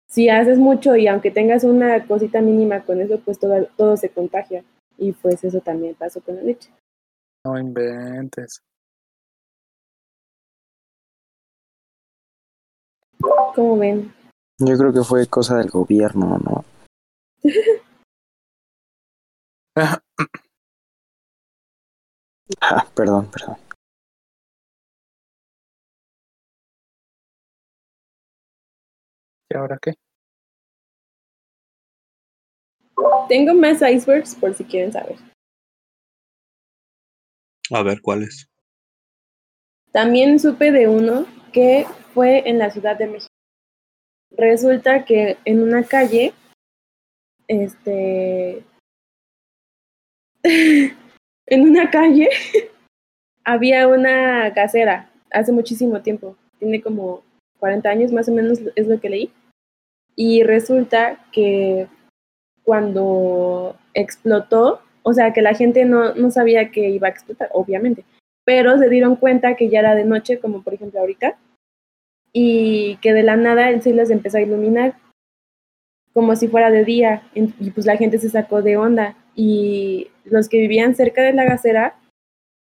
si 0.09 0.29
haces 0.29 0.59
mucho 0.59 0.97
y 0.97 1.07
aunque 1.07 1.31
tengas 1.31 1.65
una 1.65 2.07
cosita 2.07 2.41
mínima 2.41 2.85
con 2.85 3.01
eso, 3.01 3.21
pues 3.21 3.39
todo, 3.39 3.67
todo 3.77 3.97
se 3.97 4.09
contagia. 4.09 4.65
Y 4.99 5.13
pues 5.13 5.43
eso 5.43 5.61
también 5.61 5.95
pasó 5.95 6.21
con 6.21 6.37
la 6.37 6.43
leche. 6.43 6.71
No 7.45 7.59
inventes. 7.59 8.63
¿Cómo 13.23 13.79
ven? 13.79 14.13
Yo 14.59 14.77
creo 14.77 14.93
que 14.93 15.03
fue 15.03 15.27
cosa 15.27 15.57
del 15.59 15.71
gobierno, 15.71 16.39
¿no? 16.39 16.65
ah, 22.61 22.87
perdón, 22.95 23.31
perdón. 23.31 23.57
¿Y 29.51 29.57
ahora 29.57 29.79
qué? 29.81 29.95
Tengo 33.29 33.55
más 33.55 33.83
icebergs 33.83 34.35
por 34.35 34.55
si 34.55 34.65
quieren 34.65 34.93
saber. 34.93 35.17
A 37.71 37.83
ver, 37.83 38.01
¿cuáles? 38.01 38.49
También 39.93 40.39
supe 40.39 40.73
de 40.73 40.89
uno 40.89 41.27
que 41.53 41.87
fue 42.15 42.49
en 42.49 42.59
la 42.59 42.71
Ciudad 42.71 42.97
de 42.97 43.07
México. 43.07 43.33
Resulta 44.37 45.05
que 45.05 45.37
en 45.45 45.63
una 45.63 45.85
calle, 45.85 46.33
este, 47.49 48.65
en 51.47 51.61
una 51.63 51.91
calle 51.91 52.31
había 53.45 53.89
una 53.89 54.51
gasera 54.51 55.11
hace 55.31 55.53
muchísimo 55.53 56.01
tiempo. 56.01 56.37
Tiene 56.59 56.81
como 56.81 57.23
40 57.59 57.89
años 57.89 58.13
más 58.13 58.29
o 58.29 58.33
menos 58.33 58.61
es 58.75 58.87
lo 58.87 59.01
que 59.01 59.11
leí. 59.11 59.33
Y 60.17 60.43
resulta 60.43 61.25
que 61.33 61.89
cuando 62.65 63.77
explotó, 63.95 64.83
o 65.03 65.13
sea, 65.13 65.33
que 65.33 65.43
la 65.43 65.55
gente 65.55 65.85
no, 65.85 66.15
no 66.15 66.31
sabía 66.31 66.71
que 66.71 66.91
iba 66.91 67.09
a 67.09 67.11
explotar, 67.11 67.49
obviamente, 67.53 68.05
pero 68.45 68.79
se 68.79 68.89
dieron 68.89 69.17
cuenta 69.17 69.57
que 69.57 69.69
ya 69.69 69.81
era 69.81 69.95
de 69.95 70.05
noche, 70.05 70.39
como 70.39 70.63
por 70.63 70.75
ejemplo 70.75 71.01
ahorita, 71.01 71.37
y 72.33 72.97
que 72.97 73.13
de 73.13 73.23
la 73.23 73.37
nada 73.37 73.71
el 73.71 73.83
cielo 73.83 74.05
se 74.07 74.13
empezó 74.13 74.39
a 74.39 74.43
iluminar 74.43 74.95
como 76.13 76.37
si 76.37 76.49
fuera 76.49 76.71
de 76.71 76.85
día, 76.85 77.23
y 77.35 77.71
pues 77.71 77.87
la 77.87 77.97
gente 77.97 78.19
se 78.19 78.29
sacó 78.29 78.61
de 78.61 78.77
onda, 78.77 79.17
y 79.35 80.11
los 80.25 80.49
que 80.49 80.59
vivían 80.59 80.95
cerca 80.95 81.23
de 81.23 81.33
la 81.33 81.45
gasera 81.45 81.97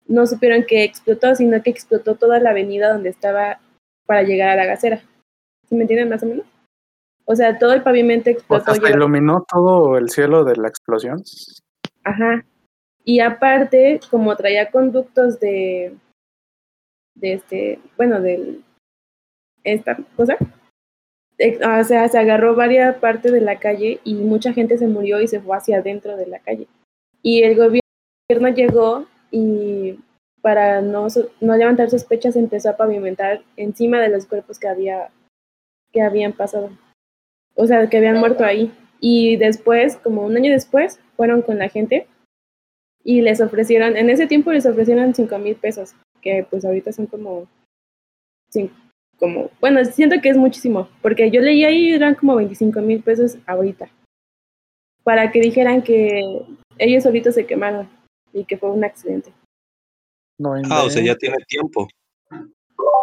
no 0.07 0.27
supieron 0.27 0.65
que 0.65 0.85
explotó, 0.85 1.35
sino 1.35 1.63
que 1.63 1.71
explotó 1.71 2.15
toda 2.15 2.41
la 2.41 2.51
avenida 2.51 2.93
donde 2.93 3.09
estaba 3.09 3.61
para 4.07 4.23
llegar 4.23 4.51
a 4.51 4.57
la 4.57 4.67
gasera. 4.67 5.03
¿Sí 5.69 5.75
me 5.75 5.83
entienden 5.83 6.09
más 6.09 6.23
o 6.23 6.27
menos? 6.27 6.47
O 7.27 7.37
sea, 7.37 7.59
todo 7.59 7.75
el 7.75 7.83
pavimento 7.83 8.31
explotó. 8.31 8.73
O 8.73 8.75
sea, 8.75 8.91
iluminó 8.91 9.45
todo 9.47 9.99
el 9.99 10.09
cielo 10.09 10.45
de 10.45 10.57
la 10.57 10.69
explosión. 10.69 11.23
Ajá. 12.05 12.43
Y 13.05 13.21
aparte, 13.21 14.01
como 14.11 14.35
traía 14.35 14.71
conductos 14.71 15.39
de, 15.41 15.95
de 17.15 17.33
este, 17.35 17.81
bueno, 17.99 18.21
de 18.21 18.61
esta 19.73 19.97
cosa, 20.17 20.37
o 20.41 21.85
sea, 21.85 22.09
se 22.09 22.19
agarró 22.19 22.55
varias 22.55 22.97
partes 22.97 23.33
de 23.33 23.41
la 23.41 23.59
calle 23.59 24.01
y 24.05 24.15
mucha 24.15 24.53
gente 24.53 24.77
se 24.77 24.89
murió 24.89 25.21
y 25.21 25.29
se 25.29 25.41
fue 25.41 25.57
hacia 25.57 25.79
adentro 25.79 26.17
de 26.17 26.27
la 26.27 26.41
calle. 26.41 26.67
Y 27.23 27.43
el 27.43 27.57
gobierno 27.57 28.49
llegó 28.55 29.07
y 29.31 30.01
para 30.43 30.81
no, 30.81 31.07
no 31.41 31.57
levantar 31.57 31.91
sospechas 31.91 32.37
empezó 32.37 32.71
a 32.71 32.77
pavimentar 32.77 33.43
encima 33.57 34.01
de 34.01 34.09
los 34.09 34.27
cuerpos 34.27 34.59
que 34.59 34.69
había 34.69 35.11
que 35.93 36.03
habían 36.03 36.33
pasado. 36.33 36.71
O 37.55 37.67
sea, 37.67 37.89
que 37.89 37.97
habían 37.97 38.19
muerto 38.19 38.45
ahí. 38.45 38.73
Y 39.01 39.37
después, 39.37 39.97
como 39.97 40.25
un 40.25 40.37
año 40.37 40.53
después, 40.53 41.01
fueron 41.17 41.43
con 41.43 41.59
la 41.59 41.69
gente 41.69 42.07
y 43.05 43.23
les 43.23 43.41
ofrecieron, 43.41 43.97
en 43.97 44.11
ese 44.11 44.27
tiempo 44.27 44.53
les 44.53 44.67
ofrecieron 44.67 45.15
cinco 45.15 45.39
mil 45.39 45.57
pesos, 45.57 45.95
que 46.21 46.47
pues 46.51 46.65
ahorita 46.65 46.93
son 46.93 47.07
como, 47.07 47.47
como, 49.19 49.51
bueno, 49.61 49.85
siento 49.85 50.21
que 50.23 50.29
es 50.29 50.37
muchísimo, 50.37 50.89
porque 51.03 51.31
yo 51.31 51.41
leí 51.41 51.65
ahí 51.65 51.93
eran 51.93 52.15
como 52.15 52.37
25 52.37 52.81
mil 52.81 53.03
pesos 53.03 53.37
ahorita, 53.47 53.89
para 55.03 55.31
que 55.33 55.41
dijeran 55.41 55.83
que 55.83 56.43
ellos 56.79 57.03
solitos 57.03 57.35
se 57.35 57.47
quemaron 57.47 57.89
y 58.33 58.45
que 58.45 58.57
fue 58.57 58.71
un 58.71 58.85
accidente. 58.85 59.33
No 60.39 60.55
ah, 60.71 60.85
o 60.85 60.91
sea, 60.91 61.03
ya 61.03 61.17
tiene 61.17 61.37
tiempo. 61.49 61.89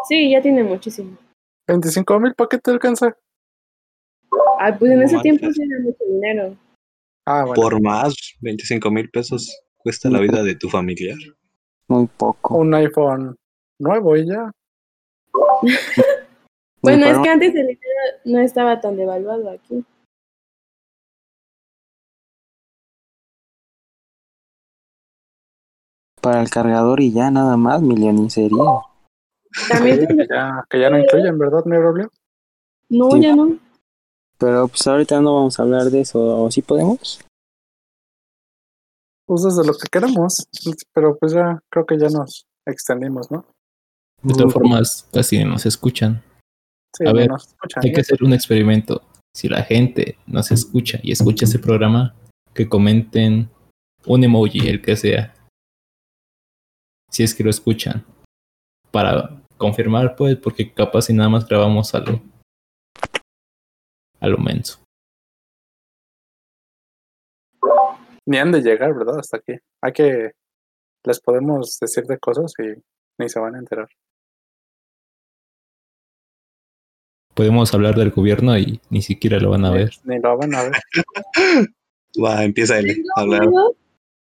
Sí, 0.07 0.31
ya 0.31 0.41
tiene 0.41 0.63
muchísimo. 0.63 1.17
25 1.67 2.19
mil, 2.19 2.33
¿para 2.33 2.47
qué 2.47 2.59
te 2.59 2.71
alcanza? 2.71 3.17
Ah, 4.59 4.75
pues 4.77 4.91
en 4.91 5.01
ese 5.01 5.19
tiempo 5.19 5.51
sí 5.51 5.61
era 5.61 5.81
mucho 5.81 6.03
dinero. 6.07 6.55
Ah, 7.25 7.43
bueno. 7.45 7.61
Por 7.61 7.81
más, 7.81 8.15
25 8.41 8.89
mil 8.91 9.09
pesos 9.09 9.61
cuesta 9.77 10.09
la 10.09 10.19
vida 10.19 10.43
de 10.43 10.55
tu 10.55 10.69
familiar. 10.69 11.17
Muy 11.87 12.07
poco. 12.07 12.57
Un 12.57 12.73
iPhone 12.73 13.35
nuevo 13.79 14.15
y 14.15 14.27
ya. 14.27 14.51
bueno, 16.81 17.05
es 17.05 17.19
que 17.19 17.29
antes 17.29 17.55
el 17.55 17.67
dinero 17.67 18.01
no 18.25 18.39
estaba 18.39 18.79
tan 18.79 18.95
devaluado 18.95 19.49
aquí. 19.49 19.83
Para 26.21 26.41
el 26.41 26.49
cargador 26.49 27.01
y 27.01 27.11
ya 27.11 27.29
nada 27.29 27.55
más, 27.55 27.81
sería. 28.29 28.63
También 29.69 30.07
que 30.07 30.27
ya, 30.27 30.65
que 30.69 30.79
ya 30.79 30.89
no 30.89 30.99
incluyen, 30.99 31.37
¿verdad, 31.37 31.63
mi 31.65 31.77
No, 32.89 33.17
ya 33.17 33.35
no. 33.35 33.57
Pero 34.37 34.67
pues 34.67 34.85
ahorita 34.85 35.21
no 35.21 35.35
vamos 35.35 35.59
a 35.59 35.63
hablar 35.63 35.85
de 35.85 36.01
eso, 36.01 36.43
¿o 36.43 36.51
sí 36.51 36.61
podemos? 36.61 37.21
Pues 39.25 39.43
desde 39.43 39.65
lo 39.65 39.73
que 39.73 39.87
queramos, 39.91 40.47
pero 40.93 41.17
pues 41.17 41.33
ya 41.33 41.59
creo 41.69 41.85
que 41.85 41.97
ya 41.97 42.09
nos 42.09 42.45
extendimos, 42.65 43.31
¿no? 43.31 43.45
De 44.25 44.33
todas 44.33 44.53
formas, 44.53 45.07
casi 45.13 45.43
nos 45.43 45.67
escuchan. 45.67 46.23
a 47.05 47.13
ver, 47.13 47.29
hay 47.83 47.93
que 47.93 48.01
hacer 48.01 48.23
un 48.23 48.33
experimento. 48.33 49.03
Si 49.35 49.47
la 49.47 49.61
gente 49.61 50.17
nos 50.25 50.49
escucha 50.51 50.99
y 51.03 51.11
escucha 51.11 51.45
ese 51.45 51.59
programa, 51.59 52.15
que 52.55 52.67
comenten 52.67 53.51
un 54.07 54.23
emoji, 54.23 54.67
el 54.67 54.81
que 54.81 54.95
sea. 54.95 55.35
Si 57.11 57.21
es 57.21 57.35
que 57.35 57.43
lo 57.43 57.51
escuchan. 57.51 58.03
Para 58.89 59.43
confirmar, 59.57 60.15
pues, 60.15 60.37
porque 60.37 60.73
capaz 60.73 61.03
si 61.03 61.13
nada 61.13 61.29
más 61.29 61.47
grabamos 61.47 61.93
algo. 61.93 62.19
A 64.19 64.27
lo 64.27 64.39
menso. 64.39 64.79
Ni 68.25 68.37
han 68.37 68.51
de 68.51 68.61
llegar, 68.61 68.95
¿verdad? 68.95 69.19
Hasta 69.19 69.37
aquí. 69.37 69.53
Hay 69.83 69.93
que. 69.93 70.31
Les 71.03 71.19
podemos 71.19 71.77
decir 71.79 72.05
de 72.05 72.17
cosas 72.17 72.53
y 72.57 72.81
ni 73.19 73.29
se 73.29 73.39
van 73.39 73.53
a 73.53 73.59
enterar. 73.59 73.87
Podemos 77.35 77.73
hablar 77.73 77.95
del 77.95 78.11
gobierno 78.11 78.57
y 78.57 78.79
ni 78.89 79.01
siquiera 79.01 79.39
lo 79.39 79.51
van 79.51 79.65
a 79.65 79.71
ver. 79.71 79.91
Ni 80.05 80.19
lo 80.19 80.37
van 80.37 80.55
a 80.55 80.63
ver. 80.63 80.73
Va, 82.23 82.43
empieza 82.43 82.79
él 82.79 83.03
a 83.15 83.21
hablar. 83.21 83.47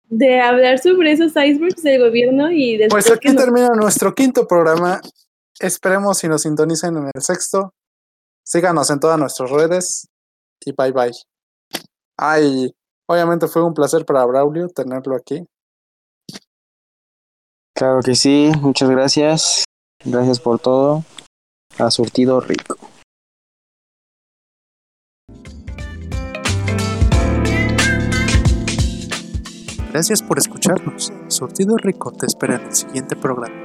De 0.09 0.41
hablar 0.41 0.79
sobre 0.79 1.13
esos 1.13 1.33
icebergs 1.33 1.83
del 1.83 2.01
gobierno 2.01 2.51
y 2.51 2.79
después. 2.79 3.05
Pues 3.05 3.17
aquí 3.17 3.35
termina 3.35 3.69
nuestro 3.71 4.15
quinto 4.15 4.47
programa. 4.47 5.01
Esperemos 5.59 6.19
si 6.19 6.29
nos 6.29 6.43
sintonicen 6.43 6.97
en 6.97 7.11
el 7.13 7.23
sexto. 7.23 7.75
Síganos 8.45 8.91
en 8.91 9.01
todas 9.01 9.19
nuestras 9.19 9.51
redes 9.51 10.09
y 10.65 10.73
bye 10.73 10.93
bye. 10.93 11.13
Ay, 12.17 12.73
obviamente 13.07 13.49
fue 13.49 13.65
un 13.65 13.75
placer 13.75 14.05
para 14.05 14.25
Braulio 14.25 14.69
tenerlo 14.69 15.17
aquí. 15.17 15.45
Claro 17.75 18.01
que 18.03 18.15
sí, 18.15 18.51
muchas 18.61 18.89
gracias. 18.91 19.65
Gracias 20.05 20.39
por 20.39 20.59
todo. 20.61 21.05
Ha 21.79 21.91
surtido 21.91 22.41
rico. 22.41 22.77
Gracias 29.93 30.23
por 30.23 30.39
escucharnos. 30.39 31.13
Surtido 31.27 31.77
Rico 31.77 32.13
te 32.13 32.27
espera 32.27 32.57
en 32.57 32.67
el 32.67 32.75
siguiente 32.75 33.17
programa. 33.17 33.57